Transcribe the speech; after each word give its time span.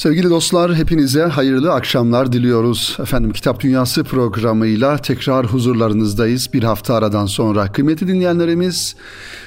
Sevgili 0.00 0.30
dostlar 0.30 0.74
hepinize 0.74 1.22
hayırlı 1.22 1.72
akşamlar 1.72 2.32
diliyoruz. 2.32 2.96
Efendim 3.00 3.32
Kitap 3.32 3.60
Dünyası 3.60 4.04
programıyla 4.04 4.96
tekrar 4.96 5.46
huzurlarınızdayız 5.46 6.52
bir 6.52 6.62
hafta 6.62 6.94
aradan 6.94 7.26
sonra. 7.26 7.72
Kıymetli 7.72 8.08
dinleyenlerimiz 8.08 8.96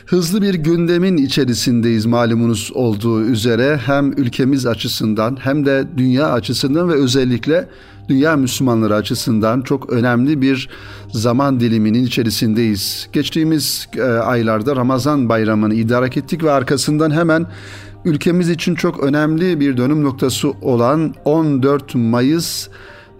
hızlı 0.05 0.42
bir 0.42 0.54
gündemin 0.54 1.18
içerisindeyiz 1.18 2.05
malumunuz 2.05 2.71
olduğu 2.74 3.21
üzere. 3.21 3.79
Hem 3.86 4.12
ülkemiz 4.12 4.66
açısından 4.66 5.38
hem 5.42 5.66
de 5.66 5.87
dünya 5.97 6.31
açısından 6.31 6.90
ve 6.90 6.94
özellikle 6.94 7.70
dünya 8.10 8.35
Müslümanları 8.35 8.96
açısından 8.96 9.62
çok 9.62 9.90
önemli 9.90 10.42
bir 10.42 10.70
zaman 11.12 11.60
diliminin 11.60 12.06
içerisindeyiz. 12.06 13.08
Geçtiğimiz 13.13 13.88
e, 13.97 14.01
aylarda 14.01 14.76
Ramazan 14.76 15.29
bayramını 15.29 15.74
idrak 15.74 16.17
ettik 16.17 16.44
ve 16.44 16.52
arkasından 16.52 17.12
hemen 17.12 17.48
ülkemiz 18.05 18.49
için 18.49 18.76
çok 18.76 19.04
önemli 19.04 19.59
bir 19.59 19.77
dönüm 19.77 20.04
noktası 20.04 20.52
olan 20.62 21.13
14 21.26 21.96
Mayıs 21.96 22.68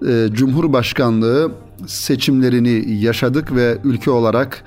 e, 0.08 0.28
Cumhurbaşkanlığı 0.34 1.52
seçimlerini 1.88 2.94
yaşadık 2.94 3.56
ve 3.56 3.78
ülke 3.84 4.12
olarak 4.12 4.64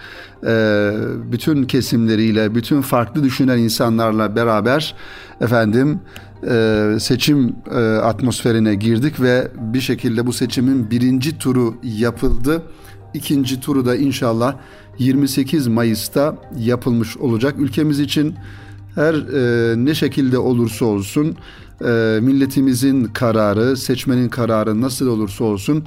e, 0.46 0.92
bütün 1.32 1.64
kesimleriyle, 1.64 2.54
bütün 2.54 2.80
farklı 2.80 3.24
düşünen 3.24 3.59
insanlarla 3.59 4.37
beraber 4.37 4.95
efendim 5.40 6.00
e, 6.48 6.96
seçim 7.01 7.56
e, 7.70 7.78
atmosferine 7.80 8.74
girdik 8.74 9.20
ve 9.20 9.48
bir 9.56 9.80
şekilde 9.80 10.26
bu 10.26 10.32
seçimin 10.32 10.90
birinci 10.90 11.38
turu 11.38 11.74
yapıldı. 11.82 12.62
İkinci 13.14 13.60
turu 13.60 13.87
da 13.87 13.96
inşallah 13.96 14.54
28 14.98 15.66
Mayıs'ta 15.66 16.37
yapılmış 16.59 17.16
olacak. 17.16 17.54
Ülkemiz 17.59 18.01
için 18.01 18.34
her 18.96 19.14
e, 19.14 19.74
ne 19.84 19.95
şekilde 19.95 20.38
olursa 20.38 20.84
olsun 20.84 21.37
e, 21.84 22.18
milletimizin 22.23 23.04
kararı, 23.04 23.77
seçmenin 23.77 24.28
kararı 24.28 24.80
nasıl 24.80 25.06
olursa 25.06 25.45
olsun 25.45 25.84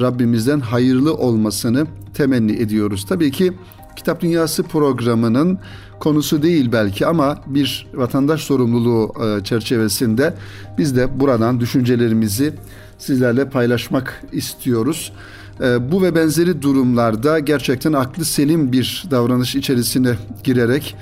Rabbimizden 0.00 0.60
hayırlı 0.60 1.14
olmasını 1.14 1.86
temenni 2.14 2.52
ediyoruz. 2.52 3.06
Tabii 3.08 3.30
ki 3.30 3.52
Kitap 3.96 4.20
Dünyası 4.20 4.62
programının 4.62 5.58
konusu 6.00 6.42
değil 6.42 6.72
belki 6.72 7.06
ama 7.06 7.38
bir 7.46 7.86
vatandaş 7.94 8.40
sorumluluğu 8.40 9.12
e, 9.24 9.44
çerçevesinde 9.44 10.34
biz 10.78 10.96
de 10.96 11.20
buradan 11.20 11.60
düşüncelerimizi 11.60 12.54
sizlerle 12.98 13.48
paylaşmak 13.48 14.22
istiyoruz. 14.32 15.12
E, 15.60 15.92
bu 15.92 16.02
ve 16.02 16.14
benzeri 16.14 16.62
durumlarda 16.62 17.38
gerçekten 17.38 17.92
aklı 17.92 18.24
selim 18.24 18.72
bir 18.72 19.04
davranış 19.10 19.56
içerisine 19.56 20.14
girerek 20.44 20.96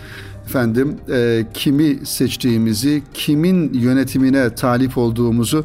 efendim 0.48 0.96
e, 1.12 1.46
kimi 1.54 2.06
seçtiğimizi, 2.06 3.02
kimin 3.14 3.74
yönetimine 3.74 4.54
talip 4.54 4.98
olduğumuzu 4.98 5.64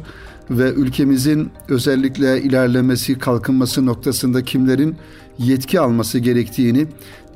ve 0.50 0.72
ülkemizin 0.72 1.50
özellikle 1.68 2.42
ilerlemesi, 2.42 3.18
kalkınması 3.18 3.86
noktasında 3.86 4.44
kimlerin 4.44 4.96
yetki 5.38 5.80
alması 5.80 6.18
gerektiğini 6.18 6.86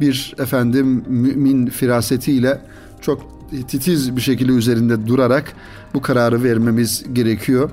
bir 0.01 0.35
efendim 0.39 1.05
mümin 1.09 1.67
firasetiyle 1.67 2.61
çok 3.01 3.23
titiz 3.69 4.17
bir 4.17 4.21
şekilde 4.21 4.53
üzerinde 4.53 5.07
durarak 5.07 5.53
bu 5.95 6.03
kararı 6.03 6.43
vermemiz 6.43 7.05
gerekiyor. 7.13 7.71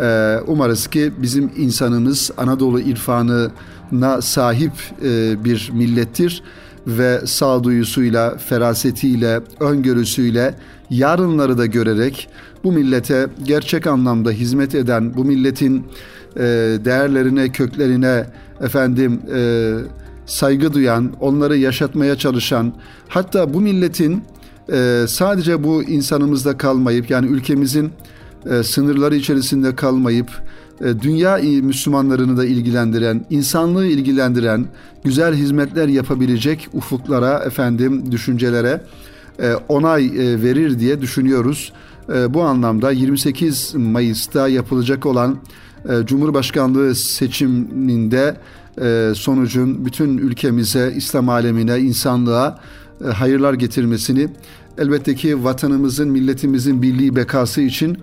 Ee, 0.00 0.36
umarız 0.46 0.86
ki 0.86 1.12
bizim 1.18 1.50
insanımız 1.56 2.30
Anadolu 2.36 2.80
irfanına 2.80 4.22
sahip 4.22 4.72
e, 5.04 5.44
bir 5.44 5.70
millettir 5.74 6.42
ve 6.88 7.20
sağduyusuyla, 7.26 8.38
ferasetiyle, 8.38 9.40
öngörüsüyle 9.60 10.54
yarınları 10.90 11.58
da 11.58 11.66
görerek 11.66 12.28
bu 12.64 12.72
millete 12.72 13.26
gerçek 13.42 13.86
anlamda 13.86 14.30
hizmet 14.30 14.74
eden, 14.74 15.16
bu 15.16 15.24
milletin 15.24 15.86
e, 16.36 16.42
değerlerine, 16.84 17.52
köklerine 17.52 18.26
efendim 18.60 19.20
e, 19.34 19.74
saygı 20.26 20.74
duyan, 20.74 21.12
onları 21.20 21.56
yaşatmaya 21.56 22.16
çalışan, 22.16 22.72
hatta 23.08 23.54
bu 23.54 23.60
milletin 23.60 24.24
e, 24.72 25.04
sadece 25.08 25.64
bu 25.64 25.82
insanımızda 25.82 26.58
kalmayıp 26.58 27.10
yani 27.10 27.26
ülkemizin 27.26 27.92
sınırları 28.62 29.16
içerisinde 29.16 29.76
kalmayıp 29.76 30.30
dünya 30.80 31.36
Müslümanlarını 31.62 32.36
da 32.36 32.44
ilgilendiren, 32.44 33.26
insanlığı 33.30 33.86
ilgilendiren 33.86 34.66
güzel 35.04 35.34
hizmetler 35.34 35.88
yapabilecek 35.88 36.68
ufuklara, 36.72 37.38
efendim 37.38 38.12
düşüncelere 38.12 38.80
e, 39.42 39.54
onay 39.68 40.06
e, 40.06 40.42
verir 40.42 40.78
diye 40.78 41.00
düşünüyoruz. 41.00 41.72
Bu 42.28 42.42
anlamda 42.42 42.90
28 42.90 43.74
Mayıs'ta 43.74 44.48
yapılacak 44.48 45.06
olan 45.06 45.38
Cumhurbaşkanlığı 46.04 46.94
seçiminde 46.94 48.36
sonucun 49.14 49.86
bütün 49.86 50.18
ülkemize, 50.18 50.92
İslam 50.96 51.28
alemine, 51.28 51.78
insanlığa 51.78 52.60
hayırlar 53.12 53.54
getirmesini 53.54 54.28
elbette 54.78 55.14
ki 55.14 55.44
vatanımızın, 55.44 56.08
milletimizin 56.08 56.82
birliği 56.82 57.16
bekası 57.16 57.60
için 57.60 57.98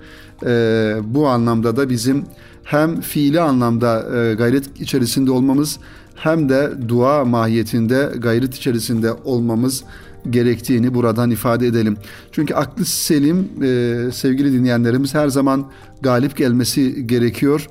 bu 1.03 1.27
anlamda 1.27 1.77
da 1.77 1.89
bizim 1.89 2.25
hem 2.65 3.01
fiili 3.01 3.41
anlamda 3.41 4.17
e, 4.17 4.33
gayret 4.33 4.81
içerisinde 4.81 5.31
olmamız 5.31 5.79
hem 6.15 6.49
de 6.49 6.71
dua 6.87 7.25
mahiyetinde 7.25 8.11
gayret 8.17 8.55
içerisinde 8.55 9.13
olmamız 9.13 9.83
gerektiğini 10.29 10.93
buradan 10.93 11.31
ifade 11.31 11.67
edelim. 11.67 11.97
Çünkü 12.31 12.53
aklı 12.53 12.85
selim 12.85 13.49
e, 13.63 14.11
sevgili 14.11 14.53
dinleyenlerimiz 14.53 15.13
her 15.13 15.27
zaman 15.27 15.65
galip 16.01 16.37
gelmesi 16.37 17.07
gerekiyor 17.07 17.69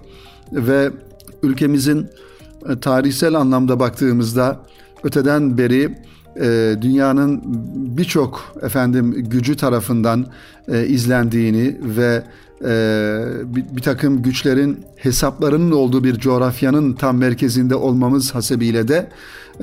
ve 0.52 0.90
ülkemizin 1.42 2.06
e, 2.68 2.78
tarihsel 2.80 3.34
anlamda 3.34 3.80
baktığımızda 3.80 4.60
öteden 5.04 5.58
beri 5.58 5.98
dünyanın 6.82 7.42
birçok 7.96 8.54
efendim 8.62 9.12
gücü 9.12 9.56
tarafından 9.56 10.26
izlendiğini 10.86 11.76
ve 11.82 12.22
bir, 13.54 13.76
bir 13.76 13.82
takım 13.82 14.22
güçlerin 14.22 14.84
hesaplarının 14.96 15.70
olduğu 15.70 16.04
bir 16.04 16.18
coğrafyanın 16.18 16.92
tam 16.92 17.16
merkezinde 17.18 17.74
olmamız 17.74 18.34
hasebiyle 18.34 18.88
de 18.88 19.10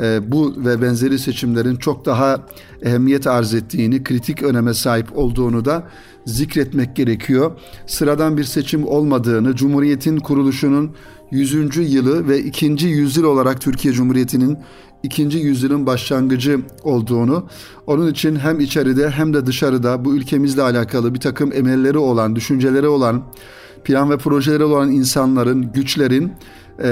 e, 0.01 0.31
bu 0.31 0.53
ve 0.57 0.81
benzeri 0.81 1.19
seçimlerin 1.19 1.75
çok 1.75 2.05
daha 2.05 2.47
ehemmiyet 2.81 3.27
arz 3.27 3.53
ettiğini, 3.53 4.03
kritik 4.03 4.43
öneme 4.43 4.73
sahip 4.73 5.17
olduğunu 5.17 5.65
da 5.65 5.83
zikretmek 6.25 6.95
gerekiyor. 6.95 7.51
Sıradan 7.87 8.37
bir 8.37 8.43
seçim 8.43 8.87
olmadığını, 8.87 9.55
Cumhuriyet'in 9.55 10.17
kuruluşunun 10.17 10.91
100. 11.31 11.93
yılı 11.93 12.27
ve 12.27 12.39
ikinci 12.39 12.87
yüzyıl 12.87 13.23
olarak 13.23 13.61
Türkiye 13.61 13.93
Cumhuriyeti'nin 13.93 14.57
ikinci 15.03 15.37
yüzyılın 15.37 15.85
başlangıcı 15.85 16.59
olduğunu, 16.83 17.47
onun 17.87 18.11
için 18.11 18.35
hem 18.35 18.59
içeride 18.59 19.09
hem 19.09 19.33
de 19.33 19.45
dışarıda 19.45 20.05
bu 20.05 20.15
ülkemizle 20.15 20.61
alakalı 20.61 21.13
bir 21.13 21.19
takım 21.19 21.53
emelleri 21.53 21.97
olan, 21.97 22.35
düşünceleri 22.35 22.87
olan, 22.87 23.23
plan 23.83 24.09
ve 24.09 24.17
projeleri 24.17 24.63
olan 24.63 24.91
insanların, 24.91 25.71
güçlerin 25.71 26.33
e, 26.83 26.89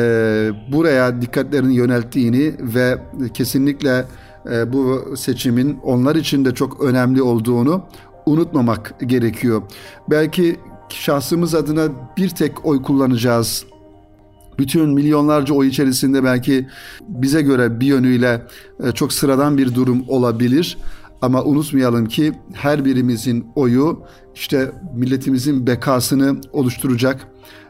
buraya 0.72 1.22
dikkatlerini 1.22 1.76
yönelttiğini 1.76 2.54
ve 2.60 2.98
kesinlikle 3.34 4.06
e, 4.52 4.74
bu 4.74 5.14
seçimin 5.18 5.78
onlar 5.84 6.16
için 6.16 6.46
de 6.46 6.54
çok 6.54 6.82
önemli 6.82 7.22
olduğunu 7.22 7.84
unutmamak 8.26 8.96
gerekiyor. 9.06 9.62
Belki 10.10 10.60
şahsımız 10.90 11.56
adına 11.56 11.88
bir 12.18 12.30
tek 12.30 12.66
oy 12.66 12.82
kullanacağız 12.82 13.66
bütün 14.60 14.90
milyonlarca 14.90 15.54
oy 15.54 15.68
içerisinde 15.68 16.24
belki 16.24 16.68
bize 17.02 17.42
göre 17.42 17.80
bir 17.80 17.88
yönüyle 17.88 18.42
e, 18.84 18.92
çok 18.92 19.14
sıradan 19.14 19.58
bir 19.58 19.76
durum 19.76 20.04
olabilir. 20.08 20.78
Ama 21.22 21.44
unutmayalım 21.44 22.06
ki 22.06 22.34
her 22.54 22.86
birimizin 22.86 23.48
oyu 23.56 24.04
işte 24.36 24.72
milletimizin 24.96 25.68
bekasını 25.68 26.42
oluşturacak, 26.54 27.28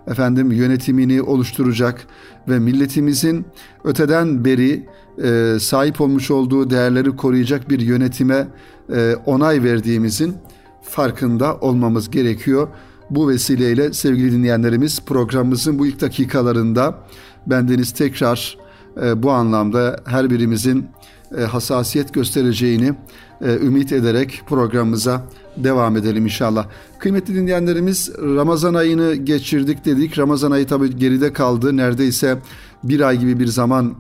efendim 0.08 0.52
yönetimini 0.52 1.22
oluşturacak 1.22 2.08
ve 2.48 2.60
milletimizin 2.60 3.46
öteden 3.84 4.46
beri 4.46 4.86
e, 5.24 5.60
sahip 5.60 6.02
olmuş 6.02 6.32
olduğu 6.32 6.70
değerleri 6.70 7.16
koruyacak 7.16 7.70
bir 7.70 7.80
yönetime 7.80 8.48
e, 8.94 9.16
onay 9.26 9.64
verdiğimizin 9.64 10.36
farkında 10.82 11.58
olmamız 11.58 12.12
gerekiyor. 12.12 12.68
Bu 13.10 13.30
vesileyle 13.30 13.94
sevgili 13.94 14.32
dinleyenlerimiz 14.32 15.00
programımızın 15.00 15.80
bu 15.80 15.88
ilk 15.88 16.02
dakikalarında 16.02 16.98
bendeniz 17.48 17.92
tekrar 17.92 18.58
e, 19.04 19.24
bu 19.24 19.32
anlamda 19.32 20.00
her 20.06 20.30
birimizin 20.30 20.88
e, 21.38 21.42
hassasiyet 21.42 22.14
göstereceğini 22.14 22.94
e, 23.42 23.56
ümit 23.56 23.92
ederek 23.94 24.42
programımıza 24.48 25.26
devam 25.58 25.98
edelim 25.98 26.24
inşallah. 26.24 26.68
Kıymetli 27.00 27.36
dinleyenlerimiz 27.36 28.12
Ramazan 28.20 28.74
ayını 28.74 29.16
geçirdik 29.16 29.86
dedik. 29.86 30.18
Ramazan 30.18 30.52
ayı 30.52 30.68
tabii 30.68 30.98
geride 30.98 31.34
kaldı. 31.34 31.78
Neredeyse 31.78 32.38
bir 32.84 33.00
ay 33.02 33.20
gibi 33.20 33.40
bir 33.40 33.48
zaman 33.48 33.96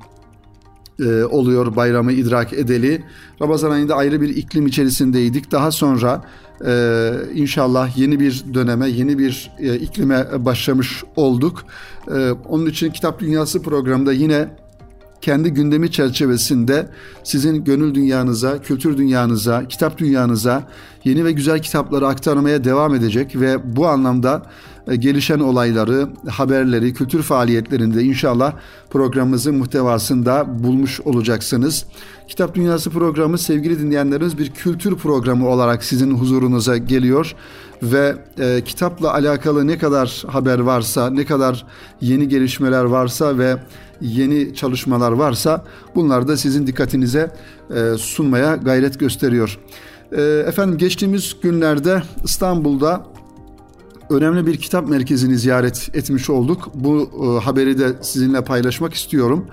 e, 0.99 1.23
oluyor 1.23 1.75
bayramı 1.75 2.11
idrak 2.11 2.53
edeli. 2.53 3.03
Ramazan 3.41 3.71
ayında 3.71 3.95
ayrı 3.95 4.21
bir 4.21 4.29
iklim 4.29 4.67
içerisindeydik. 4.67 5.51
Daha 5.51 5.71
sonra 5.71 6.25
e, 6.65 7.11
inşallah 7.35 7.97
yeni 7.97 8.19
bir 8.19 8.43
döneme, 8.53 8.89
yeni 8.89 9.17
bir 9.17 9.51
e, 9.59 9.75
iklime 9.75 10.45
başlamış 10.45 11.03
olduk. 11.15 11.63
E, 12.15 12.31
onun 12.31 12.65
için 12.65 12.91
Kitap 12.91 13.19
Dünyası 13.19 13.61
programında 13.61 14.13
yine 14.13 14.49
kendi 15.21 15.49
gündemi 15.49 15.91
çerçevesinde 15.91 16.89
sizin 17.23 17.63
gönül 17.63 17.95
dünyanıza, 17.95 18.61
kültür 18.61 18.97
dünyanıza, 18.97 19.67
kitap 19.67 19.97
dünyanıza 19.97 20.63
yeni 21.03 21.25
ve 21.25 21.31
güzel 21.31 21.61
kitapları 21.61 22.07
aktarmaya 22.07 22.63
devam 22.63 22.95
edecek 22.95 23.35
ve 23.35 23.75
bu 23.75 23.87
anlamda 23.87 24.45
gelişen 24.95 25.39
olayları, 25.39 26.09
haberleri, 26.29 26.93
kültür 26.93 27.23
faaliyetlerinde 27.23 28.03
inşallah 28.03 28.53
programımızın 28.89 29.55
muhtevasında 29.55 30.63
bulmuş 30.63 31.01
olacaksınız. 31.01 31.85
Kitap 32.27 32.55
Dünyası 32.55 32.89
programı 32.89 33.37
sevgili 33.37 33.79
dinleyenlerimiz 33.79 34.37
bir 34.37 34.49
kültür 34.49 34.95
programı 34.95 35.47
olarak 35.47 35.83
sizin 35.83 36.11
huzurunuza 36.11 36.77
geliyor 36.77 37.35
ve 37.83 38.15
e, 38.39 38.61
kitapla 38.65 39.13
alakalı 39.13 39.67
ne 39.67 39.77
kadar 39.77 40.23
haber 40.27 40.59
varsa, 40.59 41.09
ne 41.09 41.25
kadar 41.25 41.65
yeni 42.01 42.27
gelişmeler 42.27 42.83
varsa 42.83 43.37
ve 43.37 43.55
yeni 44.01 44.55
çalışmalar 44.55 45.11
varsa 45.11 45.65
bunlar 45.95 46.27
da 46.27 46.37
sizin 46.37 46.67
dikkatinize 46.67 47.31
e, 47.75 47.97
sunmaya 47.97 48.55
gayret 48.55 48.99
gösteriyor. 48.99 49.59
E, 50.11 50.21
efendim 50.21 50.77
geçtiğimiz 50.77 51.35
günlerde 51.41 52.03
İstanbul'da 52.23 53.05
önemli 54.09 54.47
bir 54.47 54.57
kitap 54.57 54.89
merkezini 54.89 55.37
ziyaret 55.37 55.89
etmiş 55.93 56.29
olduk. 56.29 56.71
Bu 56.73 57.09
e, 57.23 57.43
haberi 57.43 57.79
de 57.79 57.93
sizinle 58.01 58.43
paylaşmak 58.43 58.93
istiyorum. 58.93 59.45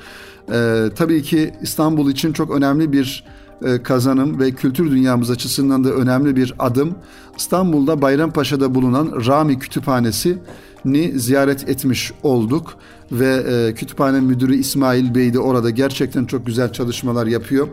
E, 0.53 0.85
tabii 0.97 1.23
ki 1.23 1.55
İstanbul 1.63 2.11
için 2.11 2.33
çok 2.33 2.51
önemli 2.51 2.93
bir 2.93 3.25
e, 3.65 3.83
kazanım 3.83 4.41
ve 4.41 4.51
kültür 4.51 4.91
dünyamız 4.91 5.31
açısından 5.31 5.85
da 5.85 5.91
önemli 5.91 6.37
bir 6.37 6.55
adım. 6.59 6.95
İstanbul'da 7.39 8.03
Bayrampaşa'da 8.03 8.75
bulunan 8.75 9.27
Rami 9.27 9.59
Kütüphanesi 9.59 10.39
ni 10.85 11.19
ziyaret 11.19 11.69
etmiş 11.69 12.13
olduk 12.23 12.79
ve 13.13 13.45
e, 13.49 13.75
kütüphane 13.75 14.21
müdürü 14.21 14.57
İsmail 14.57 15.15
Bey 15.15 15.35
de 15.35 15.39
orada 15.39 15.71
gerçekten 15.71 16.25
çok 16.25 16.47
güzel 16.47 16.73
çalışmalar 16.73 17.27
yapıyor. 17.27 17.69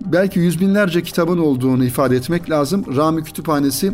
Belki 0.00 0.40
yüz 0.40 0.60
binlerce 0.60 1.02
kitabın 1.02 1.38
olduğunu 1.38 1.84
ifade 1.84 2.16
etmek 2.16 2.50
lazım. 2.50 2.84
Rami 2.96 3.24
Kütüphanesi 3.24 3.92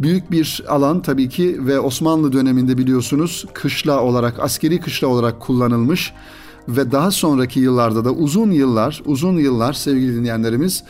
büyük 0.00 0.30
bir 0.30 0.62
alan 0.68 1.02
tabii 1.02 1.28
ki 1.28 1.66
ve 1.66 1.80
Osmanlı 1.80 2.32
döneminde 2.32 2.78
biliyorsunuz 2.78 3.44
kışla 3.54 4.02
olarak, 4.02 4.40
askeri 4.40 4.80
kışla 4.80 5.06
olarak 5.06 5.40
kullanılmış 5.40 6.12
ve 6.68 6.92
daha 6.92 7.10
sonraki 7.10 7.60
yıllarda 7.60 8.04
da 8.04 8.12
uzun 8.12 8.50
yıllar, 8.50 9.02
uzun 9.06 9.38
yıllar 9.38 9.72
sevgili 9.72 10.16
dinleyenlerimiz 10.16 10.84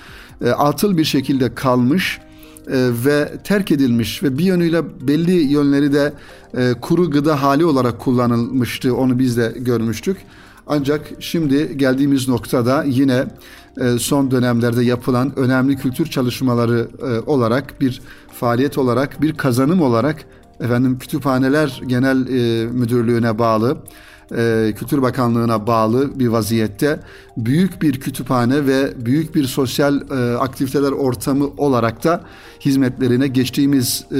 e, 0.44 0.50
atıl 0.50 0.96
bir 0.96 1.04
şekilde 1.04 1.54
kalmış 1.54 2.20
e, 2.66 2.90
ve 3.04 3.32
terk 3.44 3.70
edilmiş 3.70 4.22
ve 4.22 4.38
bir 4.38 4.44
yönüyle 4.44 4.82
belli 5.08 5.32
yönleri 5.32 5.92
de 5.92 6.12
e, 6.56 6.74
kuru 6.80 7.10
gıda 7.10 7.42
hali 7.42 7.64
olarak 7.64 8.00
kullanılmıştı. 8.00 8.96
Onu 8.96 9.18
biz 9.18 9.36
de 9.36 9.54
görmüştük. 9.56 10.16
Ancak 10.66 11.12
şimdi 11.20 11.78
geldiğimiz 11.78 12.28
noktada 12.28 12.84
yine 12.84 13.24
son 13.98 14.30
dönemlerde 14.30 14.84
yapılan 14.84 15.38
önemli 15.38 15.76
kültür 15.76 16.06
çalışmaları 16.06 16.88
olarak 17.26 17.80
bir 17.80 18.02
faaliyet 18.34 18.78
olarak 18.78 19.22
bir 19.22 19.32
kazanım 19.32 19.82
olarak 19.82 20.24
efendim 20.60 20.98
kütüphaneler 20.98 21.80
genel 21.86 22.26
e, 22.26 22.66
müdürlüğüne 22.66 23.38
bağlı 23.38 23.78
e, 24.36 24.72
Kültür 24.76 25.02
Bakanlığı'na 25.02 25.66
bağlı 25.66 26.18
bir 26.18 26.28
vaziyette 26.28 27.00
büyük 27.36 27.82
bir 27.82 28.00
kütüphane 28.00 28.66
ve 28.66 29.06
büyük 29.06 29.34
bir 29.34 29.44
sosyal 29.44 30.00
e, 30.10 30.36
aktiviteler 30.36 30.92
ortamı 30.92 31.50
olarak 31.56 32.04
da 32.04 32.24
hizmetlerine 32.60 33.28
geçtiğimiz 33.28 34.04
e, 34.12 34.18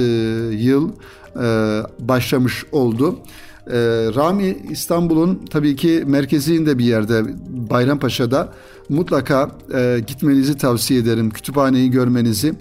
yıl 0.51 0.91
e, 1.35 1.81
başlamış 1.99 2.65
oldu. 2.71 3.19
E, 3.67 3.77
Rami 4.15 4.57
İstanbul'un 4.69 5.45
tabii 5.49 5.75
ki 5.75 6.03
merkezinde 6.07 6.77
bir 6.77 6.85
yerde 6.85 7.23
Bayrampaşa'da 7.69 8.53
mutlaka 8.89 9.51
e, 9.73 10.03
gitmenizi 10.07 10.57
tavsiye 10.57 10.99
ederim. 10.99 11.29
Kütüphaneyi 11.29 11.91
görmenizi 11.91 12.53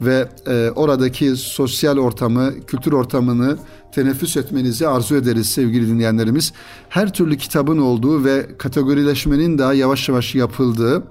ve 0.00 0.28
e, 0.46 0.70
oradaki 0.70 1.36
sosyal 1.36 1.98
ortamı, 1.98 2.52
kültür 2.66 2.92
ortamını 2.92 3.56
teneffüs 3.92 4.36
etmenizi 4.36 4.88
arzu 4.88 5.16
ederiz 5.16 5.46
sevgili 5.46 5.88
dinleyenlerimiz. 5.88 6.52
Her 6.88 7.12
türlü 7.12 7.36
kitabın 7.36 7.78
olduğu 7.78 8.24
ve 8.24 8.46
kategorileşmenin 8.58 9.58
daha 9.58 9.74
yavaş 9.74 10.08
yavaş 10.08 10.34
yapıldığı, 10.34 11.02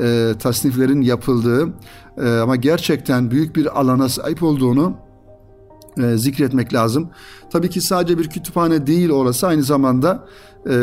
e, 0.00 0.34
tasniflerin 0.38 1.00
yapıldığı 1.00 1.68
e, 2.18 2.28
ama 2.28 2.56
gerçekten 2.56 3.30
büyük 3.30 3.56
bir 3.56 3.80
alana 3.80 4.08
sahip 4.08 4.42
olduğunu 4.42 4.94
e, 5.98 6.16
zikretmek 6.16 6.74
lazım. 6.74 7.10
Tabii 7.52 7.70
ki 7.70 7.80
sadece 7.80 8.18
bir 8.18 8.28
kütüphane 8.28 8.86
değil 8.86 9.10
orası 9.10 9.46
aynı 9.46 9.62
zamanda 9.62 10.26
e, 10.70 10.74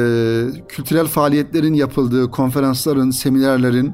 kültürel 0.68 1.08
faaliyetlerin 1.08 1.74
yapıldığı, 1.74 2.32
konferansların, 2.32 3.12
seminerlerin, 3.12 3.94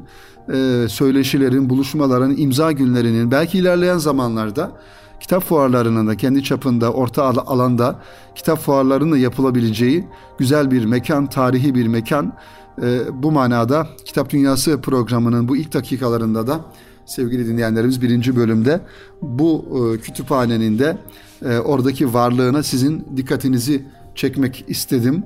e, 0.53 0.87
söyleşilerin, 0.89 1.69
buluşmaların, 1.69 2.37
imza 2.37 2.71
günlerinin 2.71 3.31
belki 3.31 3.57
ilerleyen 3.57 3.97
zamanlarda 3.97 4.71
kitap 5.19 5.43
fuarlarının 5.43 6.07
da 6.07 6.17
kendi 6.17 6.43
çapında 6.43 6.93
orta 6.93 7.23
alanda 7.23 7.99
kitap 8.35 8.59
fuarlarının 8.59 9.11
da 9.11 9.17
yapılabileceği 9.17 10.07
güzel 10.37 10.71
bir 10.71 10.85
mekan, 10.85 11.29
tarihi 11.29 11.75
bir 11.75 11.87
mekan. 11.87 12.33
E, 12.81 12.99
bu 13.23 13.31
manada 13.31 13.87
Kitap 14.05 14.29
Dünyası 14.29 14.81
programının 14.81 15.47
bu 15.47 15.57
ilk 15.57 15.73
dakikalarında 15.73 16.47
da 16.47 16.59
sevgili 17.05 17.47
dinleyenlerimiz 17.47 18.01
birinci 18.01 18.35
bölümde 18.35 18.81
bu 19.21 19.65
e, 19.95 19.99
kütüphanenin 20.01 20.79
de 20.79 20.97
e, 21.45 21.57
oradaki 21.57 22.13
varlığına 22.13 22.63
sizin 22.63 23.07
dikkatinizi 23.17 23.85
çekmek 24.15 24.65
istedim. 24.67 25.23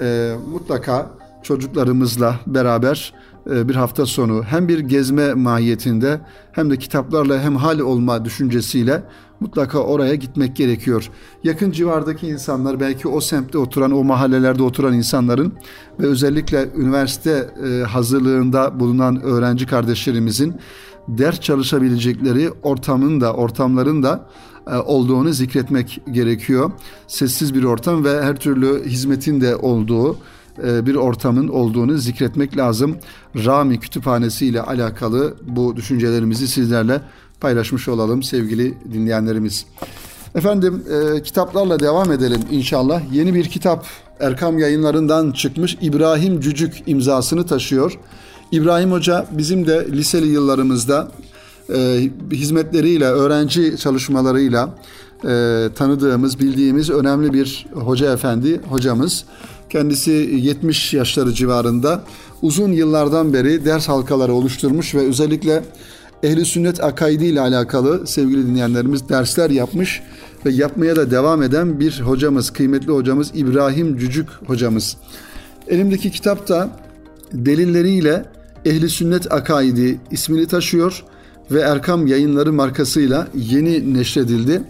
E, 0.00 0.34
mutlaka 0.52 1.10
çocuklarımızla 1.42 2.40
beraber 2.46 3.14
bir 3.46 3.74
hafta 3.74 4.06
sonu 4.06 4.42
hem 4.42 4.68
bir 4.68 4.78
gezme 4.78 5.34
mahiyetinde 5.34 6.20
hem 6.52 6.70
de 6.70 6.76
kitaplarla 6.76 7.40
hem 7.40 7.56
hal 7.56 7.78
olma 7.78 8.24
düşüncesiyle 8.24 9.02
mutlaka 9.40 9.78
oraya 9.78 10.14
gitmek 10.14 10.56
gerekiyor. 10.56 11.10
Yakın 11.44 11.70
civardaki 11.70 12.26
insanlar 12.26 12.80
belki 12.80 13.08
o 13.08 13.20
semtte 13.20 13.58
oturan, 13.58 13.92
o 13.92 14.04
mahallelerde 14.04 14.62
oturan 14.62 14.94
insanların 14.94 15.52
ve 16.00 16.06
özellikle 16.06 16.68
üniversite 16.76 17.50
e, 17.66 17.82
hazırlığında 17.82 18.80
bulunan 18.80 19.22
öğrenci 19.22 19.66
kardeşlerimizin 19.66 20.54
ders 21.08 21.40
çalışabilecekleri 21.40 22.50
ortamın 22.62 23.20
da 23.20 23.34
ortamların 23.34 24.02
da 24.02 24.26
e, 24.70 24.76
olduğunu 24.76 25.32
zikretmek 25.32 26.00
gerekiyor. 26.12 26.70
Sessiz 27.06 27.54
bir 27.54 27.64
ortam 27.64 28.04
ve 28.04 28.22
her 28.22 28.36
türlü 28.36 28.84
hizmetin 28.84 29.40
de 29.40 29.56
olduğu 29.56 30.12
e, 30.12 30.16
bir 30.58 30.94
ortamın 30.94 31.48
olduğunu 31.48 31.98
zikretmek 31.98 32.56
lazım. 32.56 32.96
Rami 33.44 33.80
Kütüphanesi 33.80 34.46
ile 34.46 34.62
alakalı 34.62 35.34
bu 35.42 35.76
düşüncelerimizi 35.76 36.48
sizlerle 36.48 37.00
paylaşmış 37.40 37.88
olalım 37.88 38.22
sevgili 38.22 38.74
dinleyenlerimiz. 38.92 39.66
Efendim 40.34 40.82
e, 40.90 41.22
kitaplarla 41.22 41.80
devam 41.80 42.12
edelim 42.12 42.40
inşallah. 42.50 43.02
Yeni 43.12 43.34
bir 43.34 43.44
kitap 43.44 43.86
Erkam 44.20 44.58
yayınlarından 44.58 45.32
çıkmış 45.32 45.78
İbrahim 45.80 46.40
Cücük 46.40 46.82
imzasını 46.86 47.46
taşıyor. 47.46 47.98
İbrahim 48.52 48.92
Hoca 48.92 49.26
bizim 49.30 49.66
de 49.66 49.86
liseli 49.92 50.26
yıllarımızda 50.26 51.08
e, 51.74 52.10
hizmetleriyle, 52.32 53.04
öğrenci 53.04 53.76
çalışmalarıyla 53.78 54.74
e, 55.24 55.68
tanıdığımız, 55.74 56.40
bildiğimiz 56.40 56.90
önemli 56.90 57.32
bir 57.32 57.66
hoca 57.74 58.12
efendi, 58.12 58.60
hocamız. 58.68 59.24
Kendisi 59.70 60.10
70 60.10 60.94
yaşları 60.94 61.32
civarında 61.32 62.04
uzun 62.42 62.72
yıllardan 62.72 63.32
beri 63.32 63.64
ders 63.64 63.88
halkaları 63.88 64.32
oluşturmuş 64.32 64.94
ve 64.94 65.00
özellikle 65.00 65.62
ehli 66.22 66.44
sünnet 66.44 66.84
akaidi 66.84 67.24
ile 67.24 67.40
alakalı 67.40 68.06
sevgili 68.06 68.46
dinleyenlerimiz 68.46 69.08
dersler 69.08 69.50
yapmış 69.50 70.02
ve 70.46 70.50
yapmaya 70.50 70.96
da 70.96 71.10
devam 71.10 71.42
eden 71.42 71.80
bir 71.80 72.00
hocamız, 72.00 72.50
kıymetli 72.50 72.92
hocamız 72.92 73.30
İbrahim 73.34 73.98
Cücük 73.98 74.28
hocamız. 74.46 74.96
Elimdeki 75.68 76.10
kitapta 76.10 76.70
delilleriyle 77.32 78.24
ehli 78.64 78.90
sünnet 78.90 79.32
akaidi 79.32 80.00
ismini 80.10 80.46
taşıyor 80.46 81.04
ve 81.50 81.60
Erkam 81.60 82.06
yayınları 82.06 82.52
markasıyla 82.52 83.28
yeni 83.34 83.94
neşredildi. 83.94 84.62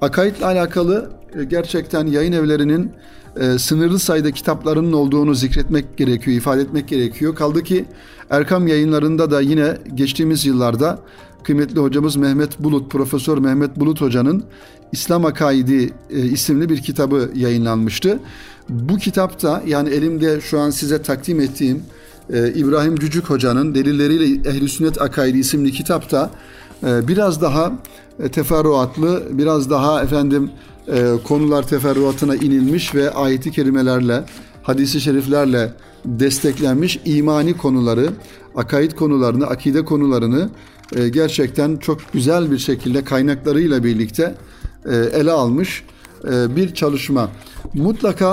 Akaidle 0.00 0.46
alakalı 0.46 1.10
e, 1.40 1.44
gerçekten 1.44 2.06
yayın 2.06 2.32
evlerinin 2.32 2.92
e, 3.36 3.58
sınırlı 3.58 3.98
sayıda 3.98 4.30
kitaplarının 4.30 4.92
olduğunu 4.92 5.34
zikretmek 5.34 5.96
gerekiyor, 5.96 6.36
ifade 6.36 6.62
etmek 6.62 6.88
gerekiyor. 6.88 7.34
Kaldı 7.34 7.62
ki 7.62 7.84
Erkam 8.30 8.66
yayınlarında 8.66 9.30
da 9.30 9.40
yine 9.40 9.78
geçtiğimiz 9.94 10.46
yıllarda 10.46 10.98
kıymetli 11.42 11.80
hocamız 11.80 12.16
Mehmet 12.16 12.58
Bulut, 12.58 12.90
Profesör 12.90 13.38
Mehmet 13.38 13.76
Bulut 13.76 14.00
Hoca'nın 14.00 14.44
İslam 14.92 15.24
Akaidi 15.24 15.92
e, 16.10 16.18
isimli 16.18 16.68
bir 16.68 16.82
kitabı 16.82 17.30
yayınlanmıştı. 17.34 18.18
Bu 18.68 18.96
kitapta 18.96 19.62
yani 19.66 19.88
elimde 19.88 20.40
şu 20.40 20.58
an 20.58 20.70
size 20.70 21.02
takdim 21.02 21.40
ettiğim 21.40 21.82
e, 22.32 22.52
İbrahim 22.52 22.96
Cücük 22.96 23.30
Hoca'nın 23.30 23.74
Delilleriyle 23.74 24.50
Ehl-i 24.50 24.68
Sünnet 24.68 25.02
Akaidi 25.02 25.38
isimli 25.38 25.72
kitapta 25.72 26.30
biraz 26.82 27.42
daha 27.42 27.72
e, 28.22 28.28
teferruatlı, 28.28 29.22
biraz 29.30 29.70
daha 29.70 30.02
efendim 30.02 30.50
e, 30.88 31.12
konular 31.28 31.68
teferruatına 31.68 32.36
inilmiş 32.36 32.94
ve 32.94 33.10
ayeti 33.10 33.50
kerimelerle, 33.50 34.24
hadisi 34.62 35.00
şeriflerle 35.00 35.72
desteklenmiş 36.04 37.00
imani 37.04 37.56
konuları, 37.56 38.10
akaid 38.56 38.92
konularını, 38.92 39.46
akide 39.46 39.84
konularını 39.84 40.50
e, 40.96 41.08
gerçekten 41.08 41.76
çok 41.76 42.12
güzel 42.12 42.50
bir 42.50 42.58
şekilde 42.58 43.04
kaynaklarıyla 43.04 43.84
birlikte 43.84 44.34
ele 45.12 45.30
almış 45.30 45.84
bir 46.56 46.74
çalışma. 46.74 47.30
Mutlaka 47.74 48.30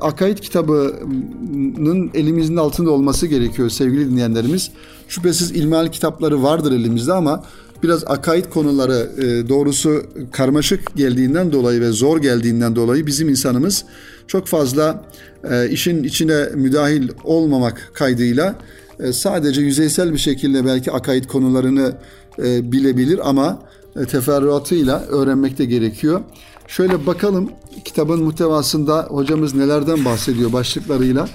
akaid 0.00 0.38
kitabının 0.38 2.10
elimizin 2.14 2.56
altında 2.56 2.90
olması 2.90 3.26
gerekiyor 3.26 3.70
sevgili 3.70 4.10
dinleyenlerimiz. 4.10 4.70
Şüphesiz 5.08 5.50
ilmihal 5.50 5.88
kitapları 5.88 6.42
vardır 6.42 6.72
elimizde 6.72 7.12
ama 7.12 7.44
biraz 7.84 8.04
akaid 8.06 8.44
konuları 8.44 9.10
e, 9.18 9.48
doğrusu 9.48 10.02
karmaşık 10.32 10.96
geldiğinden 10.96 11.52
dolayı 11.52 11.80
ve 11.80 11.90
zor 11.90 12.18
geldiğinden 12.22 12.76
dolayı 12.76 13.06
bizim 13.06 13.28
insanımız 13.28 13.84
çok 14.26 14.46
fazla 14.46 15.04
e, 15.50 15.70
işin 15.70 16.04
içine 16.04 16.48
müdahil 16.54 17.08
olmamak 17.24 17.90
kaydıyla 17.94 18.54
e, 19.00 19.12
sadece 19.12 19.60
yüzeysel 19.60 20.12
bir 20.12 20.18
şekilde 20.18 20.64
belki 20.66 20.92
akaid 20.92 21.24
konularını 21.24 21.92
e, 22.38 22.72
bilebilir 22.72 23.28
ama 23.28 23.62
e, 23.96 24.04
teferruatıyla 24.04 25.00
öğrenmek 25.00 25.58
de 25.58 25.64
gerekiyor. 25.64 26.20
Şöyle 26.68 27.06
bakalım 27.06 27.50
kitabın 27.84 28.22
muhtevasında 28.22 29.06
hocamız 29.10 29.54
nelerden 29.54 30.04
bahsediyor 30.04 30.52
başlıklarıyla. 30.52 31.28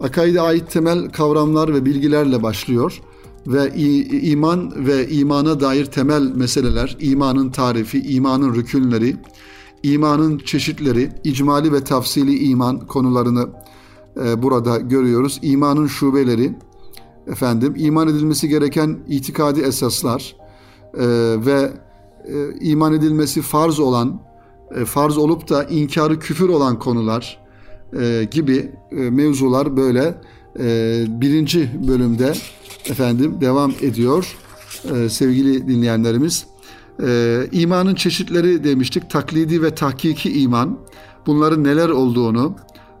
Akaide 0.00 0.40
ait 0.40 0.70
temel 0.70 1.08
kavramlar 1.08 1.74
ve 1.74 1.84
bilgilerle 1.84 2.42
başlıyor 2.42 3.00
ve 3.46 3.74
iman 4.22 4.86
ve 4.86 5.08
imana 5.08 5.60
dair 5.60 5.86
temel 5.86 6.22
meseleler, 6.22 6.96
imanın 7.00 7.50
tarifi, 7.50 8.00
imanın 8.02 8.54
rükünleri, 8.54 9.16
imanın 9.82 10.38
çeşitleri, 10.38 11.12
icmali 11.24 11.72
ve 11.72 11.84
tafsili 11.84 12.38
iman 12.38 12.86
konularını 12.86 13.48
e, 14.24 14.42
burada 14.42 14.78
görüyoruz. 14.78 15.38
İmanın 15.42 15.86
şubeleri, 15.86 16.56
efendim, 17.26 17.74
iman 17.76 18.08
edilmesi 18.08 18.48
gereken 18.48 18.98
itikadi 19.08 19.60
esaslar 19.60 20.36
e, 20.94 21.06
ve 21.46 21.72
e, 22.24 22.58
iman 22.60 22.92
edilmesi 22.92 23.42
farz 23.42 23.80
olan, 23.80 24.20
farz 24.84 25.18
olup 25.18 25.48
da 25.48 25.64
inkarı 25.64 26.18
küfür 26.18 26.48
olan 26.48 26.78
konular 26.78 27.40
gibi 28.30 28.72
mevzular 28.90 29.76
böyle 29.76 30.14
birinci 31.20 31.70
bölümde 31.88 32.32
efendim 32.88 33.40
devam 33.40 33.72
ediyor 33.82 34.36
ee, 34.84 35.08
sevgili 35.08 35.68
dinleyenlerimiz. 35.68 36.46
Ee, 37.02 37.48
imanın 37.52 37.94
çeşitleri 37.94 38.64
demiştik. 38.64 39.10
Taklidi 39.10 39.62
ve 39.62 39.74
tahkiki 39.74 40.42
iman. 40.42 40.78
Bunların 41.26 41.64
neler 41.64 41.88
olduğunu 41.88 42.56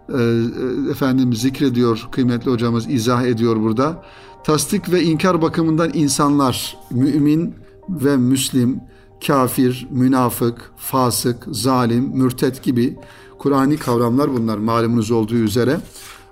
e, 0.08 0.42
efendim 0.90 1.34
zikrediyor 1.34 2.08
kıymetli 2.12 2.50
hocamız 2.50 2.90
izah 2.90 3.22
ediyor 3.22 3.56
burada. 3.56 4.04
Tasdik 4.44 4.92
ve 4.92 5.02
inkar 5.02 5.42
bakımından 5.42 5.90
insanlar 5.94 6.76
mümin 6.90 7.54
ve 7.88 8.16
müslim, 8.16 8.80
kafir, 9.26 9.88
münafık, 9.90 10.72
fasık, 10.76 11.46
zalim, 11.50 12.04
mürtet 12.04 12.62
gibi 12.62 12.96
Kur'ani 13.38 13.76
kavramlar 13.76 14.32
bunlar 14.32 14.58
malumunuz 14.58 15.10
olduğu 15.10 15.34
üzere. 15.34 15.80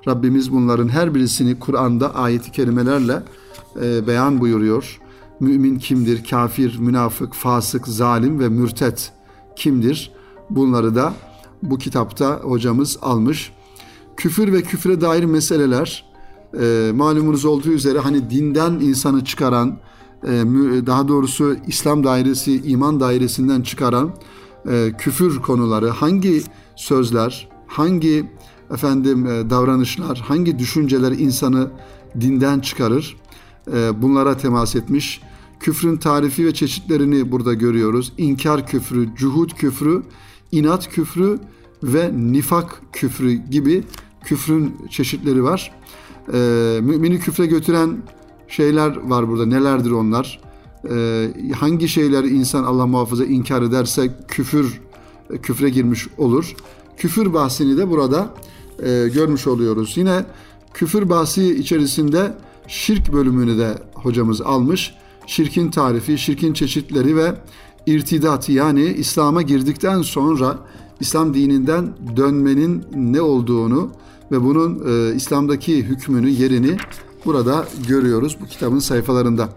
Rabbimiz 0.07 0.53
bunların 0.53 0.89
her 0.89 1.15
birisini 1.15 1.59
Kur'an'da 1.59 2.15
ayeti 2.15 2.53
kerimelerle 2.53 3.23
e, 3.83 4.07
beyan 4.07 4.41
buyuruyor. 4.41 5.01
Mümin 5.41 5.79
kimdir, 5.79 6.25
kafir, 6.25 6.79
münafık, 6.79 7.35
fasık, 7.35 7.89
zalim 7.89 8.41
ve 8.41 8.49
mürtet 8.49 9.13
kimdir? 9.57 10.13
Bunları 10.51 10.95
da 10.95 11.15
bu 11.63 11.79
kitapta 11.79 12.41
hocamız 12.43 12.99
almış. 13.03 13.53
Küfür 14.17 14.53
ve 14.53 14.63
küfre 14.63 15.01
dair 15.01 15.25
meseleler 15.25 16.05
e, 16.61 16.93
malumunuz 16.95 17.45
olduğu 17.45 17.71
üzere 17.71 17.99
hani 17.99 18.31
dinden 18.31 18.73
insanı 18.73 19.25
çıkaran, 19.25 19.79
e, 20.25 20.31
daha 20.87 21.09
doğrusu 21.09 21.57
İslam 21.67 22.05
dairesi, 22.05 22.63
iman 22.65 23.01
dairesinden 23.01 23.63
çıkaran 23.63 24.11
e, 24.71 24.93
küfür 24.99 25.43
konuları, 25.43 25.89
hangi 25.89 26.43
sözler, 26.77 27.49
hangi 27.67 28.31
efendim 28.71 29.27
e, 29.27 29.51
davranışlar, 29.51 30.19
hangi 30.19 30.59
düşünceler 30.59 31.13
insanı 31.13 31.71
dinden 32.21 32.61
çıkarır? 32.61 33.17
E, 33.73 34.03
bunlara 34.03 34.37
temas 34.37 34.77
etmiş. 34.77 35.21
Küfrün 35.61 35.97
tarifi 35.97 36.47
ve 36.47 36.55
çeşitlerini 36.55 37.33
burada 37.33 37.55
görüyoruz. 37.55 38.13
İnkar 38.19 38.67
küfrü, 38.67 39.09
cuhud 39.17 39.51
küfrü, 39.51 40.03
inat 40.53 40.89
küfrü 40.89 41.39
ve 41.83 42.11
nifak 42.15 42.83
küfrü 42.93 43.33
gibi 43.33 43.85
küfrün 44.25 44.77
çeşitleri 44.91 45.45
var. 45.45 45.73
E, 46.33 46.39
mümini 46.83 47.21
küfre 47.21 47.47
götüren 47.47 47.97
şeyler 48.49 48.97
var 48.97 49.29
burada. 49.29 49.47
Nelerdir 49.47 49.91
onlar? 49.91 50.41
hangi 51.55 51.89
şeyler 51.89 52.25
insan 52.25 52.65
Allah 52.65 52.87
muhafaza 52.87 53.25
inkar 53.25 53.63
ederse 53.63 54.15
küfür 54.29 54.81
küfre 55.43 55.69
girmiş 55.69 56.09
olur. 56.19 56.55
Küfür 56.97 57.35
bahsini 57.35 57.77
de 57.77 57.91
burada 57.91 58.35
e, 58.83 59.09
görmüş 59.15 59.47
oluyoruz. 59.47 59.97
Yine 59.97 60.25
küfür 60.75 61.09
bahsi 61.09 61.55
içerisinde 61.55 62.35
şirk 62.69 63.13
bölümünü 63.13 63.59
de 63.59 63.75
hocamız 63.95 64.41
almış. 64.41 64.95
Şirkin 65.27 65.71
tarifi, 65.71 66.19
şirkin 66.19 66.53
çeşitleri 66.53 67.17
ve 67.17 67.35
irtidat 67.87 68.49
yani 68.49 68.85
İslam'a 68.85 69.43
girdikten 69.43 70.03
sonra 70.03 70.59
İslam 71.01 71.35
dininden 71.35 71.95
dönmenin 72.17 72.85
ne 72.97 73.21
olduğunu 73.21 73.91
ve 74.33 74.45
bunun 74.45 74.83
e, 74.89 75.15
İslam'daki 75.15 75.77
hükmünü, 75.77 76.31
yerini 76.31 76.77
burada 77.25 77.67
görüyoruz 77.89 78.37
bu 78.41 78.47
kitabın 78.47 78.79
sayfalarında. 78.79 79.49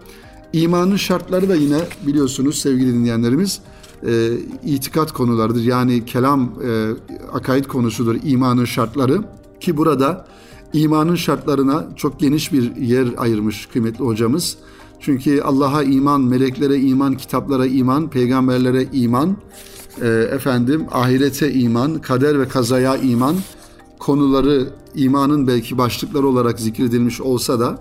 İmanın 0.52 0.96
şartları 0.96 1.48
da 1.48 1.54
yine 1.54 1.78
biliyorsunuz 2.06 2.58
sevgili 2.58 2.94
dinleyenlerimiz 2.94 3.60
e, 4.06 4.32
itikat 4.64 5.12
konularıdır. 5.12 5.62
Yani 5.62 6.04
kelam 6.04 6.52
e, 6.64 6.90
akaid 7.32 7.64
konusudur 7.64 8.16
imanın 8.24 8.64
şartları 8.64 9.22
ki 9.60 9.76
burada 9.76 10.26
imanın 10.72 11.14
şartlarına 11.16 11.86
çok 11.96 12.20
geniş 12.20 12.52
bir 12.52 12.76
yer 12.76 13.08
ayırmış 13.16 13.66
kıymetli 13.66 14.04
hocamız. 14.04 14.56
Çünkü 15.00 15.40
Allah'a 15.40 15.82
iman, 15.82 16.20
meleklere 16.20 16.80
iman, 16.80 17.16
kitaplara 17.16 17.66
iman, 17.66 18.10
peygamberlere 18.10 18.86
iman, 18.92 19.36
e, 20.02 20.08
efendim 20.08 20.86
ahirete 20.92 21.52
iman, 21.52 21.98
kader 21.98 22.40
ve 22.40 22.48
kazaya 22.48 22.96
iman 22.96 23.36
konuları 23.98 24.68
imanın 24.94 25.46
belki 25.46 25.78
başlıkları 25.78 26.26
olarak 26.26 26.60
zikredilmiş 26.60 27.20
olsa 27.20 27.60
da 27.60 27.78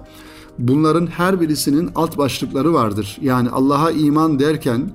bunların 0.59 1.07
her 1.07 1.41
birisinin 1.41 1.89
alt 1.95 2.17
başlıkları 2.17 2.73
vardır. 2.73 3.17
Yani 3.21 3.49
Allah'a 3.49 3.91
iman 3.91 4.39
derken 4.39 4.91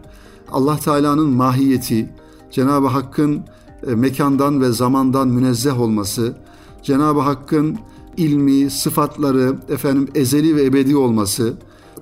Allah 0.52 0.76
Teala'nın 0.76 1.28
mahiyeti, 1.28 2.08
Cenab-ı 2.50 2.86
Hakk'ın 2.86 3.40
e, 3.86 3.94
mekandan 3.94 4.60
ve 4.60 4.72
zamandan 4.72 5.28
münezzeh 5.28 5.80
olması, 5.80 6.36
Cenab-ı 6.82 7.20
Hakk'ın 7.20 7.78
ilmi, 8.16 8.70
sıfatları, 8.70 9.56
efendim 9.68 10.08
ezeli 10.14 10.56
ve 10.56 10.64
ebedi 10.64 10.96
olması, 10.96 11.54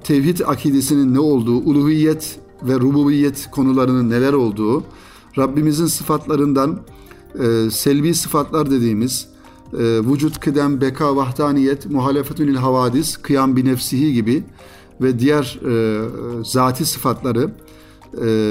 tevhid 0.04 0.40
akidesinin 0.46 1.14
ne 1.14 1.20
olduğu, 1.20 1.56
uluhiyet 1.56 2.38
ve 2.62 2.74
rububiyet 2.74 3.50
konularının 3.50 4.10
neler 4.10 4.32
olduğu, 4.32 4.84
Rabbimizin 5.38 5.86
sıfatlarından 5.86 6.78
e, 7.40 7.70
selvi 7.70 8.14
sıfatlar 8.14 8.70
dediğimiz 8.70 9.26
e, 9.72 9.78
vücut, 9.78 10.40
kıdem, 10.40 10.80
beka, 10.80 11.16
vahdaniyet, 11.16 11.90
muhalefetünil 11.90 12.56
havadis, 12.56 13.16
kıyam 13.16 13.56
bi 13.56 13.64
nefsihi 13.64 14.12
gibi 14.12 14.44
ve 15.00 15.18
diğer 15.18 15.60
e, 15.66 16.04
zati 16.44 16.84
sıfatları, 16.84 17.42
e, 17.44 17.63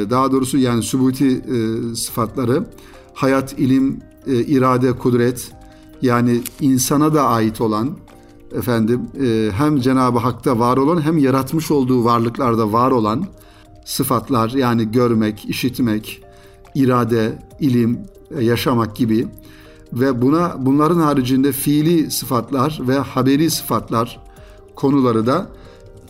daha 0.09 0.31
doğrusu 0.31 0.57
yani 0.57 0.83
sübuti 0.83 1.27
e, 1.27 1.95
sıfatları, 1.95 2.65
hayat, 3.13 3.59
ilim, 3.59 3.99
e, 4.27 4.33
irade, 4.33 4.91
kudret, 4.91 5.51
yani 6.01 6.41
insana 6.61 7.13
da 7.13 7.27
ait 7.27 7.61
olan 7.61 7.89
efendim 8.55 9.01
e, 9.23 9.51
hem 9.51 9.79
Cenab-ı 9.79 10.19
Hak'ta 10.19 10.59
var 10.59 10.77
olan 10.77 11.01
hem 11.01 11.17
yaratmış 11.17 11.71
olduğu 11.71 12.05
varlıklarda 12.05 12.73
var 12.73 12.91
olan 12.91 13.25
sıfatlar 13.85 14.49
yani 14.49 14.91
görmek, 14.91 15.45
işitmek, 15.45 16.23
irade, 16.75 17.39
ilim, 17.59 17.99
e, 18.37 18.43
yaşamak 18.43 18.95
gibi. 18.95 19.27
Ve 19.93 20.21
buna 20.21 20.55
bunların 20.59 20.99
haricinde 20.99 21.51
fiili 21.51 22.11
sıfatlar 22.11 22.79
ve 22.81 22.97
haberi 22.97 23.49
sıfatlar 23.51 24.19
konuları 24.75 25.25
da 25.25 25.47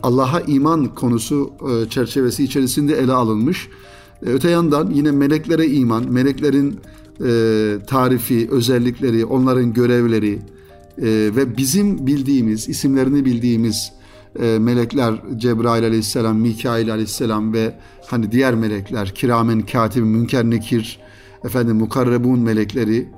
Allah'a 0.04 0.42
iman 0.42 0.96
konusu 0.96 1.52
e, 1.62 1.90
çerçevesi 1.90 2.44
içerisinde 2.44 2.98
ele 2.98 3.12
alınmış. 3.12 3.70
Öte 4.22 4.50
yandan 4.50 4.90
yine 4.90 5.12
meleklere 5.12 5.68
iman, 5.68 6.12
meleklerin 6.12 6.80
e, 7.26 7.86
tarifi, 7.88 8.48
özellikleri, 8.52 9.26
onların 9.26 9.74
görevleri, 9.74 10.40
e, 10.98 11.06
ve 11.36 11.58
bizim 11.58 12.08
bildiğimiz, 12.08 12.70
isimlerini 12.70 13.26
bildiğimiz 13.26 13.92
e, 14.40 14.60
melekler 14.60 15.14
Cebrail 15.38 15.86
aleyhisselam, 15.86 16.38
Mikail 16.38 16.92
aleyhisselam 16.92 17.54
ve 17.54 17.76
hani 18.08 18.32
diğer 18.32 18.56
melekler, 18.56 19.16
kiramen 19.16 19.62
katib, 19.62 20.04
münker 20.04 20.44
nekir, 20.44 21.00
efendim 21.44 21.76
mukarrebun 21.76 22.40
melekleri 22.40 23.10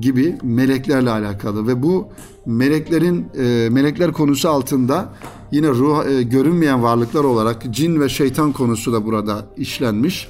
gibi 0.00 0.38
meleklerle 0.42 1.10
alakalı 1.10 1.66
ve 1.66 1.82
bu 1.82 2.08
meleklerin 2.46 3.26
e, 3.38 3.68
melekler 3.70 4.12
konusu 4.12 4.48
altında 4.48 5.08
yine 5.52 5.68
ruh 5.68 6.06
e, 6.06 6.22
görünmeyen 6.22 6.82
varlıklar 6.82 7.24
olarak 7.24 7.62
cin 7.70 8.00
ve 8.00 8.08
şeytan 8.08 8.52
konusu 8.52 8.92
da 8.92 9.04
burada 9.04 9.46
işlenmiş. 9.56 10.28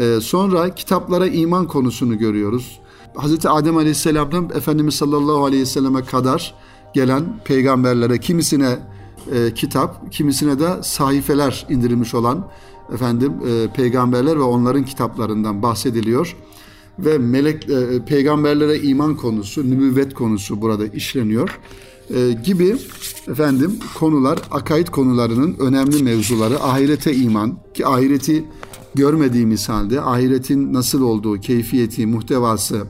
E, 0.00 0.20
sonra 0.20 0.74
kitaplara 0.74 1.26
iman 1.26 1.66
konusunu 1.66 2.18
görüyoruz. 2.18 2.80
Hz. 3.16 3.46
Adem 3.46 3.76
Aleyhisselam'dan 3.76 4.50
Efendimiz 4.54 4.94
sallallahu 4.94 5.44
aleyhi 5.44 5.64
ve 5.94 6.02
kadar 6.02 6.54
gelen 6.94 7.40
peygamberlere 7.44 8.18
kimisine 8.18 8.78
e, 9.32 9.54
kitap, 9.54 10.12
kimisine 10.12 10.60
de 10.60 10.82
sahifeler 10.82 11.66
indirilmiş 11.68 12.14
olan 12.14 12.46
efendim 12.94 13.32
e, 13.48 13.72
peygamberler 13.72 14.36
ve 14.36 14.42
onların 14.42 14.84
kitaplarından 14.84 15.62
bahsediliyor 15.62 16.36
ve 17.04 17.18
melek 17.18 17.68
e, 17.68 18.04
peygamberlere 18.06 18.78
iman 18.78 19.16
konusu, 19.16 19.70
nübüvvet 19.70 20.14
konusu 20.14 20.60
burada 20.60 20.86
işleniyor. 20.86 21.60
E, 22.14 22.32
gibi 22.44 22.76
efendim 23.28 23.78
konular, 23.94 24.38
akaid 24.50 24.86
konularının 24.86 25.56
önemli 25.58 26.02
mevzuları, 26.02 26.62
ahirete 26.62 27.14
iman 27.14 27.58
ki 27.74 27.86
ahireti 27.86 28.44
görmediğimiz 28.94 29.68
halde 29.68 30.00
ahiretin 30.00 30.72
nasıl 30.72 31.02
olduğu, 31.02 31.40
keyfiyeti, 31.40 32.06
muhtevası, 32.06 32.86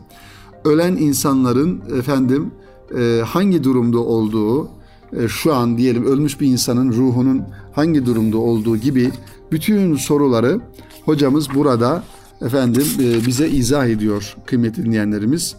ölen 0.64 0.96
insanların 0.96 1.82
efendim 1.98 2.50
e, 2.98 3.22
hangi 3.26 3.64
durumda 3.64 3.98
olduğu, 3.98 4.68
e, 5.16 5.28
şu 5.28 5.54
an 5.54 5.78
diyelim 5.78 6.04
ölmüş 6.04 6.40
bir 6.40 6.46
insanın 6.46 6.92
ruhunun 6.92 7.42
hangi 7.72 8.06
durumda 8.06 8.38
olduğu 8.38 8.76
gibi 8.76 9.10
bütün 9.52 9.96
soruları 9.96 10.60
hocamız 11.04 11.54
burada 11.54 12.04
efendim 12.44 12.86
e, 13.00 13.26
bize 13.26 13.48
izah 13.48 13.86
ediyor 13.86 14.36
kıymetli 14.46 14.84
dinleyenlerimiz. 14.84 15.56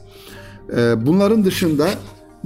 E, 0.78 1.06
bunların 1.06 1.46
dışında 1.46 1.90